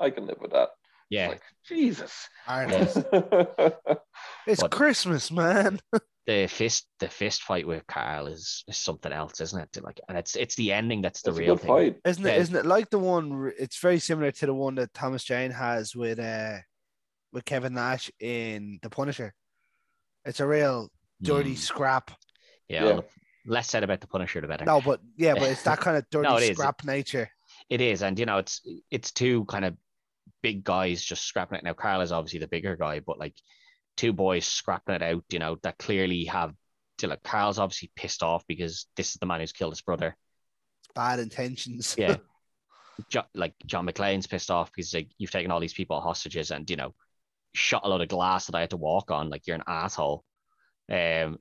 [0.00, 0.70] I can live with that.
[1.10, 2.28] Yeah, Like Jesus.
[2.46, 2.98] Artists.
[4.46, 5.78] It's But- Christmas, man.
[6.26, 9.82] the fist the fist fight with Carl is, is something else, isn't it?
[9.82, 11.68] Like, and it's it's the ending that's the it's a real good thing.
[11.68, 11.96] fight.
[12.04, 12.30] Isn't it?
[12.34, 12.36] Yeah.
[12.40, 13.32] Isn't it like the one?
[13.32, 16.56] r- It's very similar to the one that Thomas Jane has with uh
[17.32, 19.34] with Kevin Nash in The Punisher.
[20.24, 20.90] It's a real
[21.22, 22.10] dirty Mm, scrap.
[22.68, 22.94] yeah, Yeah.
[22.96, 23.10] look,
[23.46, 24.64] less said about the Punisher, the better.
[24.64, 26.56] No, but yeah, but it's that kind of dirty No, it is.
[26.56, 27.30] scrap nature.
[27.70, 29.76] It is, and you know, it's it's two kind of
[30.42, 31.64] big guys just scrapping it.
[31.64, 33.34] Now, Carl is obviously the bigger guy, but like
[33.96, 36.54] two boys scrapping it out, you know, that clearly have.
[36.98, 40.16] To like Carl's obviously pissed off because this is the man who's killed his brother.
[40.96, 41.94] Bad intentions.
[41.96, 42.16] Yeah.
[43.08, 46.68] jo- like John McClane's pissed off because like you've taken all these people hostages and
[46.68, 46.94] you know
[47.54, 49.30] shot a load of glass that I had to walk on.
[49.30, 50.24] Like you're an asshole.
[50.90, 51.38] Um,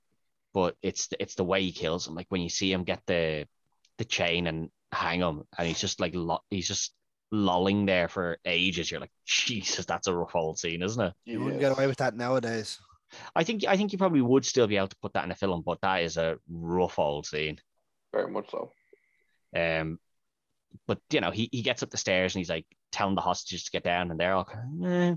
[0.54, 2.16] but it's it's the way he kills him.
[2.16, 3.48] Like when you see him get the
[3.98, 6.94] the chain and hang him, and he's just like lo- he's just
[7.32, 8.90] lolling there for ages.
[8.90, 11.14] You're like, Jesus, that's a rough old scene, isn't it?
[11.26, 11.70] You wouldn't Yes.
[11.70, 12.80] get away with that nowadays.
[13.36, 15.36] I think I think you probably would still be able to put that in a
[15.36, 17.58] film, but that is a rough old scene.
[18.14, 18.72] Very much so.
[19.56, 20.00] Um,
[20.88, 23.64] but you know, he, he gets up the stairs and he's like telling the hostages
[23.64, 24.50] to get down, and they're all
[24.86, 25.16] eh,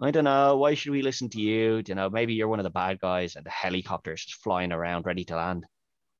[0.00, 1.82] I don't know, why should we listen to you?
[1.86, 4.72] You know, maybe you're one of the bad guys, and the helicopter is just flying
[4.72, 5.66] around ready to land.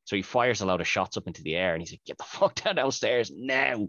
[0.05, 2.18] So he fires a load of shots up into the air, and he's like, "Get
[2.18, 3.89] the fuck down downstairs now!"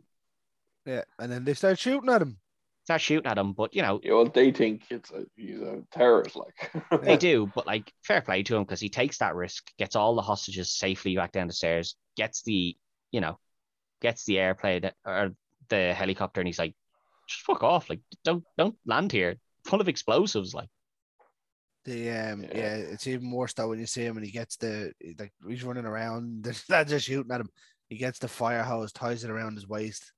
[0.88, 2.38] Yeah, and then they start shooting at him.
[2.86, 5.84] Start shooting at him, but you know Yeah, well, they think it's a he's a
[5.92, 6.72] terrorist, like.
[7.04, 7.52] they do.
[7.54, 10.72] But like, fair play to him because he takes that risk, gets all the hostages
[10.72, 12.78] safely back down the stairs, gets the,
[13.12, 13.38] you know,
[14.02, 15.32] gets the airplane that- or
[15.68, 16.76] the helicopter, and he's like,
[17.28, 19.36] just fuck off, like don't don't land here,
[19.66, 20.70] full of explosives, like
[21.84, 22.50] The um yeah.
[22.54, 22.76] Yeah.
[22.76, 25.86] it's even worse though when you see him and he gets the like he's running
[25.86, 27.50] around, the lads just shooting at him.
[27.90, 30.14] He gets the fire hose, ties it around his waist.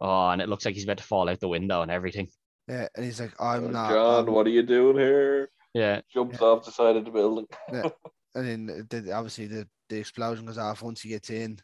[0.00, 2.28] Oh, and it looks like he's about to fall out the window and everything.
[2.68, 5.50] Yeah, and he's like, I'm Oh, not John, I'm- what are you doing here?
[5.74, 7.46] Yeah, Jumps off the side of the building.
[7.68, 7.92] and
[8.34, 11.58] then the, obviously the, the explosion goes off once he gets in.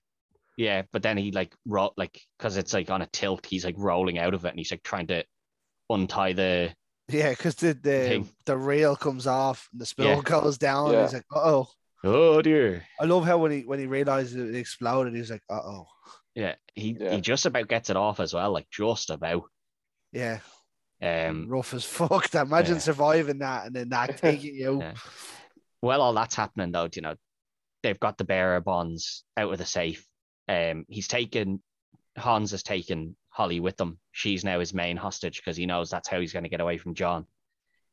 [0.58, 3.76] yeah, but then he like ro- like because it's like on a tilt, he's like
[3.78, 5.24] rolling out of it, and he's like trying to
[5.88, 6.70] untie the
[7.08, 8.28] Yeah, because the the, Thing.
[8.46, 10.20] the rail comes off and the spill Yeah.
[10.22, 10.92] goes down.
[10.92, 11.02] Yeah.
[11.02, 11.66] He's like, oh.
[12.04, 12.84] oh dear.
[13.00, 15.86] I love how when he when he realized it exploded, he's like, uh oh.
[16.34, 17.14] Yeah, he Yeah.
[17.16, 19.44] he just about gets it off as well, like just about.
[20.12, 20.40] Yeah,
[21.02, 22.34] Um, rough as fuck.
[22.34, 22.80] Imagine Yeah.
[22.80, 24.80] surviving that and then that taking you.
[24.80, 24.94] Yeah.
[25.80, 27.14] while all that's happening though, you know,
[27.82, 30.06] they've got the bearer bonds out of the safe.
[30.48, 31.62] Um, he's taken
[32.18, 33.98] Hans has taken Holly with them.
[34.12, 36.76] She's now his main hostage because he knows that's how he's going to get away
[36.76, 37.24] from John.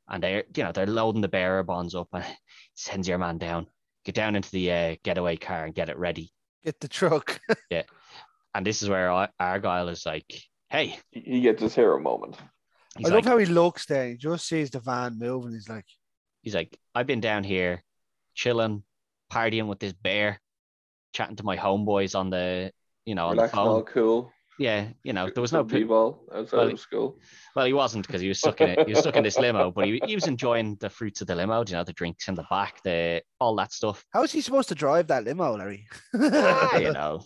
[0.09, 2.25] And they're, you know, they're loading the bearer bonds up and
[2.75, 3.67] sends your man down.
[4.05, 6.31] Get down into the uh, getaway car and get it ready.
[6.65, 7.39] Get the truck.
[8.53, 10.25] And this is where Argyle is like,
[10.69, 12.35] "Hey," He- He gets his hero moment.
[12.97, 14.09] he's I like, love how he looks there.
[14.09, 15.53] He just sees the van moving.
[15.53, 15.85] He's like,
[16.41, 17.83] he's like, "I've been down here,
[18.33, 18.83] chilling,
[19.31, 20.39] partying with this bear,
[21.13, 22.71] chatting to my homeboys on the,
[23.05, 24.31] you know, on the Relaxing, all phone." cool.
[24.59, 27.19] Yeah, you know, there was no pi- b-ball outside well, of school.
[27.55, 28.87] Well, he wasn't because he was stuck in it.
[28.87, 31.35] He was stuck in this limo, but he, he was enjoying the fruits of the
[31.35, 31.63] limo.
[31.67, 34.03] You know, the drinks in the back, the all that stuff.
[34.09, 35.85] how is he supposed to drive that limo, Larry?
[36.15, 37.21] Ah, you know,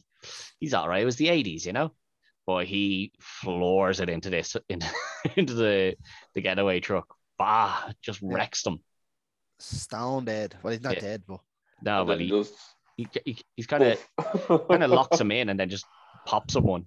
[0.62, 1.01] he's all right.
[1.01, 1.91] It was the eighties, you know,
[2.47, 4.88] but he floors it into this into,
[5.36, 5.95] into the
[6.36, 7.14] the getaway truck.
[7.38, 8.30] Bah, just Yeah.
[8.32, 8.80] wrecks them.
[9.59, 10.55] Stone dead.
[10.64, 11.01] Well, he's not Yeah.
[11.01, 11.41] dead, but
[11.82, 12.53] No, And but then he just
[12.97, 13.99] he, he, he's kind of
[14.70, 15.86] kind of locks him in and then just
[16.26, 16.86] pops him one.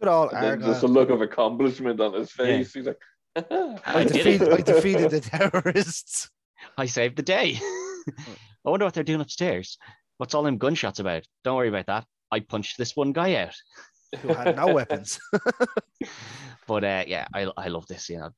[0.00, 0.68] good old And Argyle.
[0.68, 2.74] just a look of accomplishment on his face.
[2.74, 2.98] He's like,
[3.36, 4.42] I I, did defeat.
[4.42, 6.28] I defeated the terrorists.
[6.76, 7.58] I saved the day.
[7.60, 9.78] I wonder what they're doing upstairs.
[10.18, 11.24] What's all them gunshots about?
[11.44, 12.04] Don't worry about that.
[12.32, 13.54] I punched this one guy out.
[14.20, 15.20] Who had no weapons.
[16.66, 18.08] But uh, yeah, I I love this.
[18.08, 18.30] You know,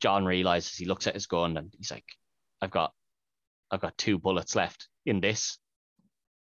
[0.00, 2.04] John realizes he looks at his gun and he's like,
[2.60, 2.92] I've got
[3.70, 5.58] I've got two bullets left in this,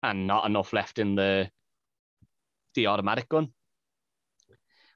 [0.02, 1.50] and not enough left in the
[2.74, 3.48] the automatic gun.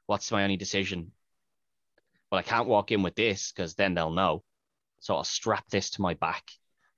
[0.06, 1.12] What's my only decision?
[2.30, 4.42] Well, I can't walk in with this because then they'll know.
[5.00, 6.44] So I'll strap this to my back.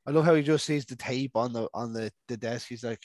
[0.07, 2.69] I love how he just sees the tape on the on the, the desk.
[2.69, 3.03] He's like,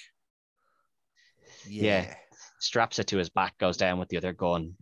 [1.67, 1.83] yeah.
[2.07, 2.15] Yeah.
[2.59, 4.75] straps it to his back, goes down with the other gun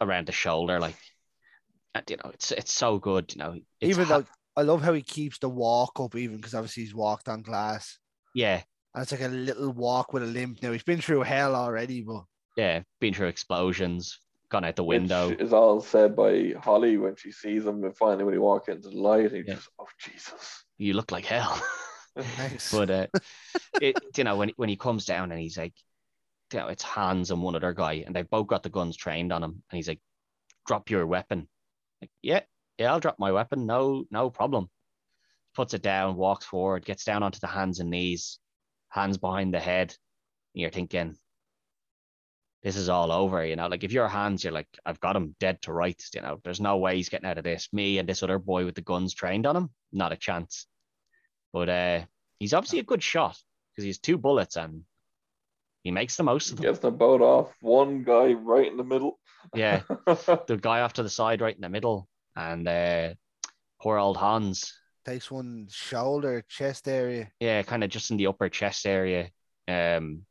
[0.00, 0.96] around the shoulder, like
[1.94, 3.52] and you know, it's it's so good, you know.
[3.80, 4.26] It's Even ha- though
[4.56, 7.98] I love how he keeps the walk up, even because obviously he's walked on glass.
[8.34, 8.62] yeah,
[8.94, 10.62] And it's like a little walk with a limp.
[10.62, 12.24] Now he's been through hell already, but
[12.56, 14.18] yeah, been through explosions,
[14.50, 15.30] gone out the window.
[15.30, 18.68] Which is all said by Holly when she sees him and finally when he walks
[18.68, 19.54] into the light, he Yeah.
[19.54, 20.64] just, oh Jesus.
[20.78, 21.60] You look like hell.
[22.16, 22.70] nice.
[22.72, 23.06] but uh,
[23.80, 25.74] it you know when when he comes down and he's like,
[26.52, 29.32] you know, it's Hans and one other guy, and they've both got the guns trained
[29.32, 30.00] on him, and he's like,
[30.66, 31.48] drop your weapon.
[32.00, 32.40] Like, yeah,
[32.78, 33.66] yeah, I'll drop my weapon.
[33.66, 34.68] No, no problem.
[35.54, 38.38] Puts it down, walks forward, gets down onto the hands and knees,
[38.88, 39.90] hands behind the head.
[40.54, 41.16] And you're thinking,
[42.62, 43.68] this is all over, you know.
[43.68, 46.40] Like if your hands, you're like, I've got him dead to rights, you know.
[46.42, 47.68] There's no way he's getting out of this.
[47.72, 50.66] Me and this other boy with the guns trained on him, not a chance.
[51.54, 52.00] But uh,
[52.40, 53.38] he's obviously a good shot
[53.70, 54.82] because he's two bullets and
[55.84, 56.64] he makes the most of them.
[56.64, 57.54] Gets the boat off.
[57.60, 59.20] One guy right in the middle.
[59.54, 63.14] Yeah, the guy off to the side, right in the middle, and uh,
[63.80, 64.74] poor old Hans.
[65.06, 67.30] Takes one shoulder, chest area.
[67.38, 69.28] Yeah, kind of just in the upper chest area.
[69.68, 70.22] Um,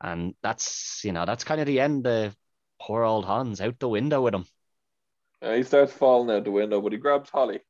[0.00, 2.34] and that's you know that's kind of the end of
[2.80, 4.46] poor old Hans out the window with him.
[5.40, 7.60] Uh, he starts falling out the window, but he grabs Holly.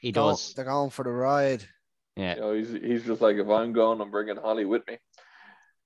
[0.00, 0.54] He Go- does.
[0.54, 1.62] They're going for the ride.
[2.16, 4.98] Yeah, You know, he's he's just like, if I'm going, I'm bringing Holly with me.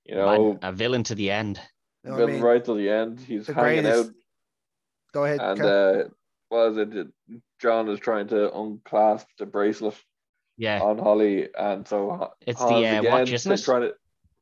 [0.05, 1.59] You Man, know, a villain to the end.
[2.03, 2.41] You know what I mean?
[2.41, 3.19] right till the end.
[3.19, 4.15] He's The hanging greatest- out,
[5.13, 5.39] Go ahead.
[5.39, 6.05] and Kev.
[6.05, 6.09] uh,
[6.49, 7.07] what is it?
[7.59, 9.95] John is trying to unclasp the bracelet
[10.57, 13.63] Yeah, on Holly, and so It's Hans the, uh, again, watch, isn't it?
[13.63, 13.93] Trying to,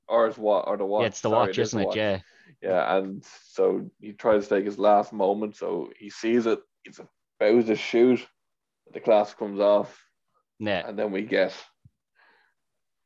[0.08, 1.02] or it's what, or the watch?
[1.02, 1.86] yeah, it's the Sorry, watch, is isn't it?
[1.88, 1.96] watch.
[1.96, 2.20] Yeah,
[2.62, 5.56] Yeah, and so he tries to take his last moment.
[5.56, 6.60] So he sees it.
[6.84, 8.26] He's about to shoot.
[8.92, 10.04] The clasp comes off,
[10.60, 10.88] yeah.
[10.88, 11.54] and then we get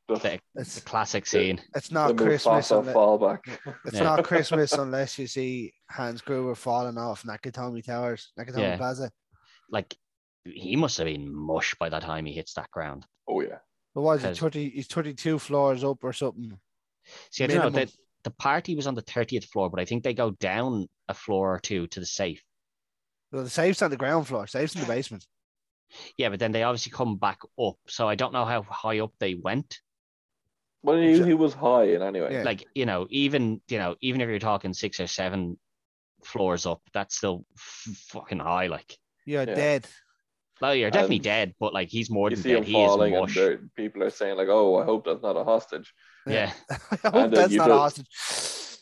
[0.10, 1.62] just The, it's the classic scene.
[1.76, 2.70] it's not Christmas.
[2.70, 3.40] Mufasa Unless, fallback.
[3.86, 4.04] it's Yeah.
[4.04, 8.78] not Christmas unless you see Hans Gruber falling off Nakatomi Towers, Nakatomi Yeah.
[8.78, 9.12] Plaza.
[9.70, 9.94] Like
[10.46, 13.06] he must have been mush by the time he hits that ground.
[13.28, 13.60] oh yeah,
[13.94, 14.70] But was it Because- 30?
[14.70, 16.58] He's 32 floors up or something.
[17.32, 17.64] See, I don't know.
[17.70, 17.88] Minimum.
[18.24, 21.14] The, the party was on the 30th floor, but I think they go down a
[21.14, 22.42] floor or two to the safe.
[23.32, 24.48] Well, the safe's on the ground floor.
[24.48, 25.26] Safe's in the basement.
[26.18, 27.76] Yeah, but then they obviously come back up.
[27.88, 29.80] So I don't know how high up they went.
[30.84, 32.34] Well, he, he was high in anyway.
[32.34, 32.44] Yeah.
[32.44, 35.58] Like, you know, even, you know, even if you're talking six or seven
[36.24, 38.68] floors up, that's still f- fucking high.
[38.68, 39.56] Like, You're Yeah.
[39.56, 39.88] dead.
[40.62, 42.58] well, you're definitely And dead, but like he's more You than see dead.
[42.60, 43.38] him He is falling, and mush.
[43.76, 45.94] people are saying like, "Oh, I hope that's not a hostage."
[46.26, 46.52] Yeah.
[46.70, 46.76] I
[47.10, 48.08] hope And that's you not a hostage.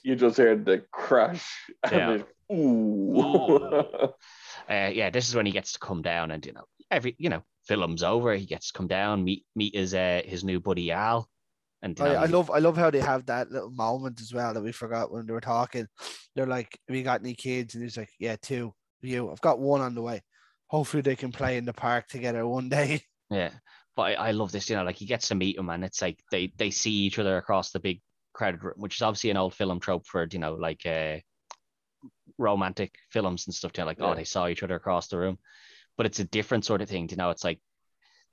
[0.04, 1.46] You just heard the crash.
[1.84, 2.18] And Yeah.
[2.50, 3.18] then, ooh.
[4.70, 6.66] uh, yeah, this is when he gets to come down and you know
[6.96, 8.34] every you know film's over.
[8.36, 11.30] He gets to come down, meet meet his uh his new buddy Al,
[11.82, 14.64] and I, I love I love how they have that little moment as well that
[14.64, 15.88] we forgot when they were talking.
[16.36, 18.74] They're like, "Have you got any kids?" And he's like, "Yeah, two.
[19.02, 19.32] You?
[19.32, 20.24] I've got one on the way.
[20.68, 23.52] Hopefully, they can play in the park together one day." yeah.
[23.96, 26.02] But I, I love this, you know, like he gets to meet him and it's
[26.02, 28.02] like they they see each other across the big
[28.34, 31.18] crowded room, which is obviously an old film trope for you know like uh
[32.38, 33.72] romantic films and stuff.
[33.78, 35.38] Know, like oh they saw each other across the room,
[35.98, 37.08] but it's a different sort of thing.
[37.10, 37.60] You know, it's like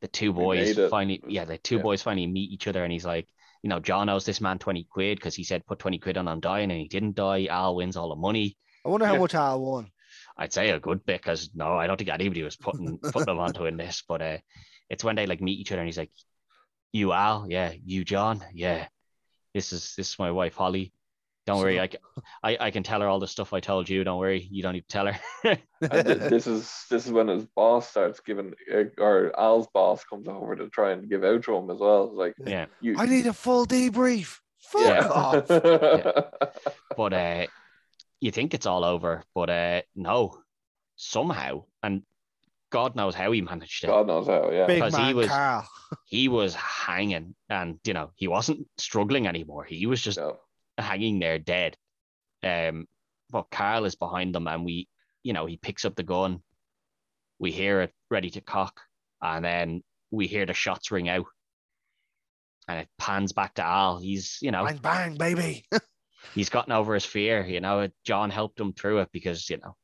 [0.01, 1.83] the two boys finally, yeah, the two Yeah.
[1.83, 3.29] boys finally meet each other, and he's like,
[3.63, 6.27] you know, John owes this man twenty quid because he said put twenty quid on
[6.29, 7.47] him dying, and he didn't die.
[7.47, 8.57] Al wins all the money.
[8.85, 9.21] I wonder how Yeah.
[9.21, 9.91] much Al won.
[10.37, 13.39] I'd say a good bit because no, I don't think anybody was putting putting them
[13.39, 14.39] onto in this, but uh,
[14.91, 16.11] it's when they like meet each other, and he's like,
[16.93, 18.89] "You Al, yeah, you John, yeah,
[19.55, 20.93] this is this is my wife Holly.
[21.45, 21.89] Don't worry, I,
[22.45, 24.05] I I can tell her all the stuff I told you.
[24.05, 27.45] Don't worry, you don't need to tell her." Th- this is this is when his
[27.47, 31.57] boss starts giving, uh, or Al's boss comes over to try and give out to
[31.57, 32.05] him as well.
[32.05, 34.39] It's like yeah, you, I need a full debrief.
[34.61, 35.09] Fuck Yeah.
[35.09, 35.49] off.
[36.97, 37.47] but uh,
[38.21, 40.39] you think it's all over, but uh, no,
[40.95, 42.03] somehow, and
[42.71, 43.89] God knows how he managed it.
[43.89, 44.51] God knows how.
[44.53, 45.67] Yeah, Because he was- Carl.
[46.07, 49.65] He was hanging, and you know he wasn't struggling anymore.
[49.65, 50.39] He was just no.
[50.79, 51.77] Hanging there dead.
[52.43, 52.87] Um,
[53.31, 54.89] but Carl is behind them, and we,
[55.23, 56.43] you know, he picks up the gun.
[57.39, 58.81] We hear it ready to cock,
[59.21, 61.27] and then we hear the shots ring out,
[62.69, 63.99] and it pans back to Al.
[63.99, 65.65] He's you know Bang bang, baby.
[66.35, 67.45] he's gotten over his fear.
[67.45, 69.77] You know, John helped him through it because you know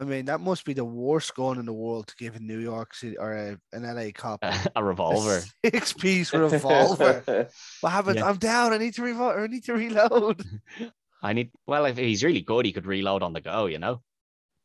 [0.00, 2.58] I mean, that must be the worst gun in the world to give a New
[2.58, 4.42] York City or a, an LA cop.
[4.76, 5.42] a revolver.
[5.64, 7.48] Six piece revolver.
[7.82, 8.16] what happens?
[8.16, 8.28] Yeah.
[8.28, 8.72] I'm down.
[8.72, 9.38] I need to revolve.
[9.38, 10.42] I need to reload.
[11.22, 11.50] I need.
[11.66, 13.66] Well, if he's really good, he could reload on the go.
[13.66, 14.00] You know,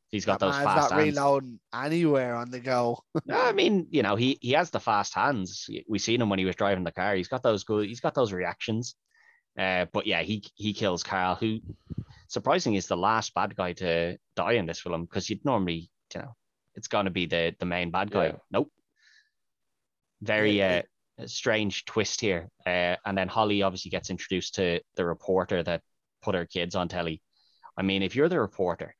[0.10, 1.16] he's got That those fast not hands.
[1.18, 3.04] reloading anywhere on the go.
[3.26, 5.70] No, I mean, you know, he he has the fast hands.
[5.90, 7.14] We seen him when he was driving the car.
[7.14, 7.90] He's got those good.
[7.90, 8.96] He's got those reactions.
[9.60, 11.60] Uh, but yeah, he he kills Carl, who
[12.36, 16.22] surprisingly is the last bad guy to die in this film because you'd normally, you
[16.22, 16.36] know,
[16.78, 18.26] it's going to be the the main bad guy.
[18.28, 18.38] Yeah.
[18.52, 18.72] Nope.
[20.22, 20.82] Very Yeah,
[21.22, 22.50] uh, strange twist here.
[22.66, 25.82] Uh, and then Holly obviously gets introduced to the reporter that
[26.22, 27.22] put her kids on telly.
[27.78, 28.96] I mean, if you're the reporter,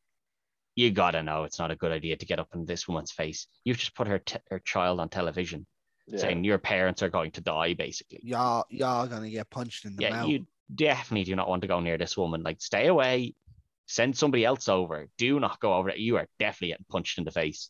[0.76, 3.48] you gotta know it's not a good idea to get up in this woman's face.
[3.66, 5.66] You've just put her t- her child on television,
[6.08, 6.20] Yeah.
[6.20, 8.20] saying your parents are going to die, basically.
[8.24, 10.30] Y'all, y'all gonna get punched in the Yeah, mouth.
[10.30, 12.44] you definitely do not want to go near this woman.
[12.44, 13.36] Like, stay away.
[13.88, 15.08] Send somebody else over.
[15.18, 16.00] Do not go over it.
[16.00, 17.70] You are definitely getting punched in the face.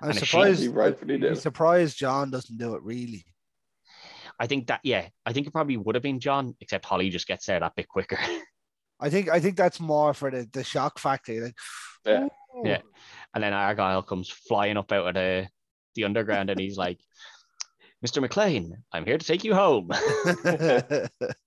[0.00, 0.62] I'm and if she- surprised.
[0.62, 1.38] He rightfully I'm did.
[1.38, 2.82] surprised John doesn't do it.
[2.82, 3.24] Really,
[4.38, 7.26] I think that yeah, I think it probably would have been John, except Holly just
[7.26, 8.18] gets there that bit quicker.
[9.00, 9.28] I think.
[9.28, 11.44] I think that's more for the, the shock factor.
[11.46, 11.54] Like,
[12.06, 12.28] Yeah.
[12.54, 12.80] "Oh." Yeah.
[13.34, 15.48] and then Argyle comes flying up out of the
[15.96, 16.98] the underground, and he's like,
[18.06, 18.24] "Mr.
[18.26, 19.90] McClane, I'm here to take you home."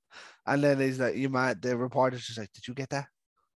[0.50, 3.08] and then he's like, "You might." The reporter's just like, "Did you get that?"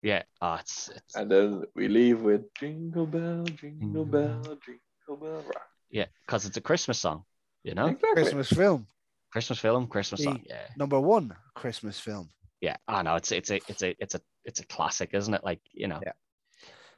[0.01, 4.11] yeah, oh, it's, it's And then we leave with Jingle Bell, Jingle Mm.
[4.11, 5.67] Bell, Jingle Bell Rock.
[5.89, 7.23] yeah, because it's a Christmas song,
[7.63, 8.21] you know, Exactly.
[8.23, 8.85] Christmas film
[9.31, 10.43] Christmas film, Christmas The- song.
[10.45, 11.35] Yeah, number one.
[11.55, 12.29] Christmas film.
[12.61, 12.77] yeah.
[12.87, 15.43] I know it's it's a it's a it's a it's a classic, isn't it?
[15.43, 16.11] Like you know, Yeah.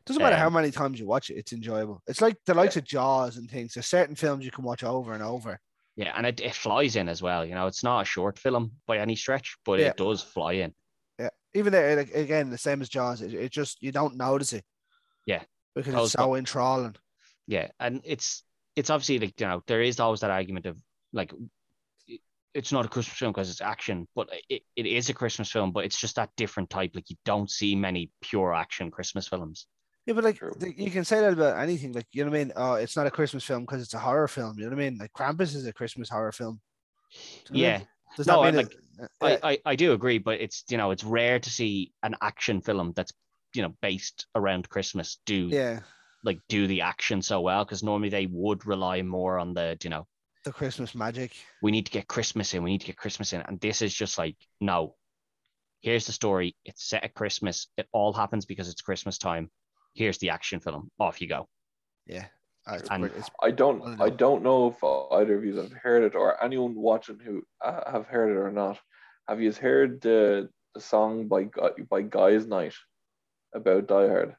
[0.06, 2.02] Doesn't matter how Um, many times you watch it, it's enjoyable.
[2.08, 3.74] It's like the likes of Jaws and things.
[3.74, 5.60] There's certain films you can watch over and over.
[5.96, 7.46] Yeah, and it, it flies in as well.
[7.46, 9.88] You know, it's not a short film by any stretch, but Yeah.
[9.88, 10.74] it does fly in.
[11.18, 11.30] Yeah.
[11.54, 13.22] Even there, again, the same as Jaws.
[13.22, 14.66] It, it just you don't notice it.
[15.26, 15.43] Yeah.
[15.74, 16.96] Because it's so enthralling.
[17.48, 18.43] Yeah, and it's
[18.76, 20.78] it's obviously like you know there is always that argument of
[21.14, 21.32] like
[22.54, 25.72] it's not a Christmas film because it's action, but it, it is a Christmas film,
[25.72, 26.91] but it's just that different type.
[26.96, 29.68] Like you don't see many pure action Christmas films.
[30.06, 30.56] Yeah, but like True.
[30.60, 31.93] you can say that about anything.
[31.93, 32.53] Like you know what I mean?
[32.56, 34.58] Oh, it's not a Christmas film because it's a horror film.
[34.58, 34.97] You know what I mean?
[34.99, 36.60] Like Krampus is a Christmas horror film.
[37.45, 37.88] Do you know what I Yeah, mean?
[38.18, 40.91] Does No, that mean like, it, I, I I do agree, but it's you know
[40.91, 43.14] it's rare to see an action film that's
[43.53, 45.80] you know based around Christmas do yeah,
[46.24, 49.89] like do the action so well because normally they would rely more on the you
[49.91, 50.08] know
[50.43, 51.36] the Christmas magic.
[51.62, 53.41] we need to get Christmas in, we need to get Christmas in.
[53.41, 54.95] And this is just like, no,
[55.82, 56.56] here's the story.
[56.66, 57.68] It's set at Christmas.
[57.78, 59.51] It all happens because it's Christmas time.
[59.96, 60.91] Here's the action film.
[61.00, 61.48] Off you go.
[62.06, 62.26] Yeah.
[62.68, 66.43] It's And- I don't I don't know if either of you have heard it or
[66.43, 68.80] anyone watching who uh, have heard it or not.
[69.28, 71.43] Have you heard the the song by
[71.89, 72.76] by Guyz Nite
[73.54, 74.36] about Die Hard?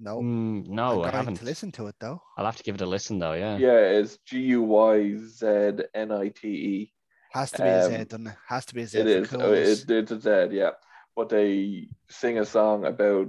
[0.00, 1.34] no, Mm, no, I'm I going haven't.
[1.36, 2.20] to listen to it though.
[2.36, 3.34] I'll have to give it a listen though.
[3.34, 3.56] Yeah.
[3.58, 5.46] Yeah, it's G U Y Z
[5.94, 6.92] N I T E.
[7.32, 8.34] Has to be a Z, Um, doesn't it?
[8.48, 8.98] Has to be a Z.
[9.00, 9.28] It is.
[9.28, 9.42] for is.
[9.42, 10.70] Oh, it, it's a Z, yeah.
[11.14, 13.28] But they sing a song about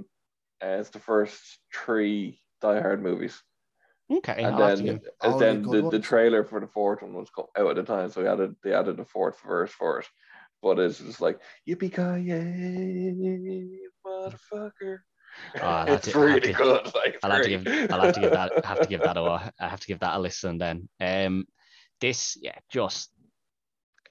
[0.62, 3.42] uh, it's the first three Die Hard movies,
[4.10, 4.42] Okay.
[4.42, 7.76] and I'll then and then the, the trailer for the fourth one was out at
[7.76, 10.06] the time, so we added they added the fourth verse for it.
[10.62, 14.98] But it's just like yippee ki motherfucker.
[15.62, 16.94] Oh, it's to- really to- good.
[16.94, 17.66] Like, I'll have to give.
[17.92, 18.52] I'll have to give that.
[18.64, 19.52] I have to give that a.
[19.58, 20.88] I have to give that a listen then.
[21.00, 21.46] Um,
[22.00, 23.10] this yeah, just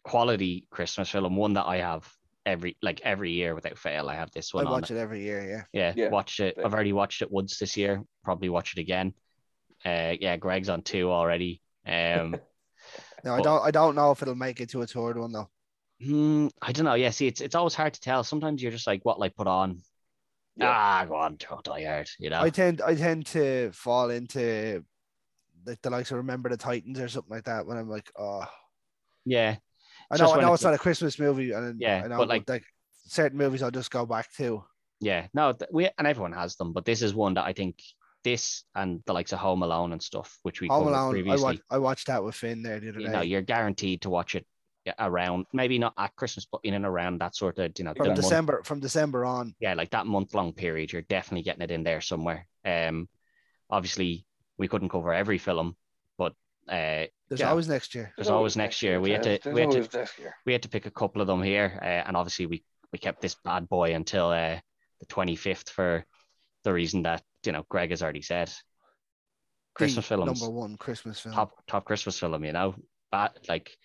[0.03, 1.35] quality Christmas film.
[1.35, 2.11] One that I have
[2.49, 4.09] every like every year without fail.
[4.09, 4.65] I have this one.
[4.65, 4.81] I one on.
[4.81, 5.65] watch it every year.
[5.73, 5.93] Yeah.
[5.95, 6.55] Yeah, Yeah, watched it.
[6.55, 6.65] same.
[6.65, 8.03] I've already watched it once this year.
[8.23, 9.13] Probably watch it again.
[9.85, 11.61] Uh, yeah, Greg's on two already.
[11.85, 12.35] Um,
[13.23, 13.61] No, I don't.
[13.61, 15.49] I don't know if it'll make it to a third one though.
[16.01, 16.93] hmm, I don't know.
[16.93, 18.23] Yeah, see, it's it's always hard to tell.
[18.23, 19.81] Sometimes you're just like, what like put on?
[20.55, 20.69] Yeah.
[20.69, 22.09] Ah, go on, throw Die Hard.
[22.19, 22.41] You know?
[22.41, 22.81] I tend.
[22.81, 24.83] I tend to fall into
[25.65, 28.45] like the likes of Remember the Titans or something like that when I'm like, oh,
[29.25, 29.57] yeah,
[30.11, 30.31] I know.
[30.33, 32.63] I know it's not a Christmas movie, and Yeah, I know, but, but like- like,
[33.05, 34.63] certain movies, I'll just go back to.
[34.99, 35.27] yeah.
[35.33, 37.81] No, we and everyone has them, but this is one that I think
[38.23, 41.09] this and the likes of Home Alone and stuff, which we Home Alone.
[41.09, 41.43] I previously.
[41.43, 41.61] watched.
[41.69, 43.13] I watched that with Finn there the other you day.
[43.13, 44.45] know, you're guaranteed to watch it
[44.97, 48.05] around maybe not at Christmas, but in and around that sort of you know from
[48.05, 48.61] the month- December.
[48.63, 49.55] From December on.
[49.59, 52.47] yeah, like that month long period, you're definitely getting it in there somewhere.
[52.65, 53.07] Um,
[53.69, 54.25] obviously
[54.57, 55.75] we couldn't cover every film,
[56.69, 57.49] uh, There's Yeah.
[57.49, 58.11] always next year.
[58.17, 58.99] there's always next year.
[59.01, 60.35] We had to There's- there's we had to always next year.
[60.45, 63.21] we had to pick a couple of them here, uh, and obviously we we kept
[63.21, 64.59] this bad boy until uh,
[64.99, 66.03] the 25th for
[66.63, 68.51] the reason that you know Greg has already said.
[69.75, 71.35] Christmas The films, Number one Christmas film.
[71.35, 72.75] top top Christmas film, you know.
[73.11, 73.75] bad like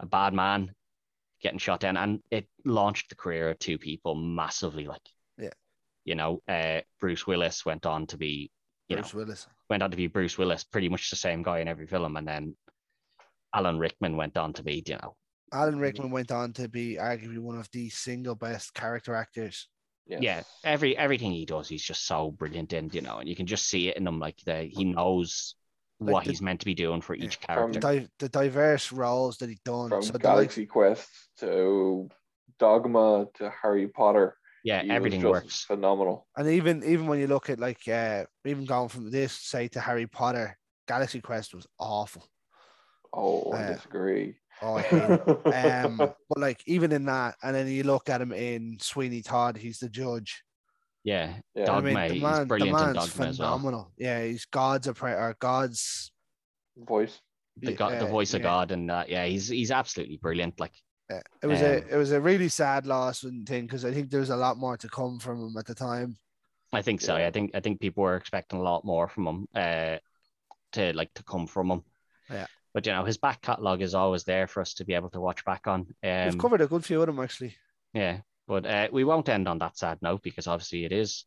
[0.00, 0.74] a bad man
[1.40, 4.86] getting shot down, and it launched the career of two people massively.
[4.86, 5.06] Like,
[5.38, 5.50] Yeah.
[6.04, 8.50] you know, uh, Bruce Willis went on to be,
[8.88, 9.46] you Bruce know, Willis.
[9.68, 12.26] Went on to be Bruce Willis, pretty much the same guy in every film, and
[12.26, 12.56] then
[13.54, 15.16] Alan Rickman went on to be, you know,
[15.52, 19.68] Alan Rickman went on to be arguably one of the single best character actors.
[20.08, 20.22] Yes.
[20.22, 23.46] yeah, every everything he does, he's just so brilliant in, you know, and you can
[23.46, 25.56] just see it in him, like the he knows
[25.98, 27.80] Like what the- he's meant to be doing for each From character.
[27.80, 29.88] di- the diverse roles that he done.
[29.88, 31.08] From so the likes- Galaxy Quest
[31.38, 32.08] to
[32.60, 34.36] Dogma to Harry Potter.
[34.66, 35.62] Yeah, he was everything just works.
[35.64, 36.26] Phenomenal.
[36.36, 39.80] and even even when you look at like uh even going from this say to
[39.80, 40.58] Harry Potter,
[40.88, 42.26] Galaxy Quest was awful.
[43.12, 44.36] Oh, I Uh, disagree.
[44.62, 44.82] Oh, I
[45.84, 49.56] um, but like even in that, and then you look at him in Sweeney Todd,
[49.56, 50.42] he's the judge.
[51.04, 51.66] Yeah, yeah.
[51.66, 53.48] Dog- I mean, Dogma, the he's man, the brilliant in man's Dogma as well.
[53.48, 53.92] phenomenal.
[53.96, 56.10] Yeah, he's God's a or God's
[56.76, 57.20] voice.
[57.58, 58.48] the God, the uh, voice of yeah.
[58.50, 59.08] God, and that.
[59.08, 60.58] Yeah, he's he's absolutely brilliant.
[60.58, 60.72] Like,
[61.10, 63.92] Yeah, it was Um, a it was a really sad loss and thing because I
[63.92, 66.16] think there was a lot more to come from him at the time.
[66.72, 67.16] I think so.
[67.16, 67.28] Yeah.
[67.28, 69.98] I think I think people were expecting a lot more from him, uh,
[70.72, 71.82] to like to come from him.
[72.28, 72.46] Yeah.
[72.74, 75.20] But you know, his back catalogue is always there for us to be able to
[75.20, 75.86] watch back on.
[76.02, 77.56] We've Um, covered a good few of them actually.
[77.94, 81.24] yeah, but uh, we won't end on that sad note because obviously it is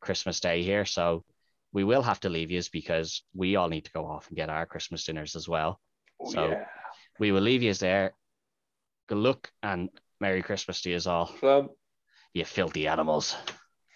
[0.00, 1.24] Christmas Day here, so
[1.72, 4.50] we will have to leave you because we all need to go off and get
[4.50, 5.80] our Christmas dinners as well.
[6.18, 6.66] Oh, So- yeah.
[7.20, 8.14] We will leave you there.
[9.10, 9.90] Good luck and
[10.20, 11.76] Merry Christmas to you all, So,
[12.32, 13.36] you filthy animals.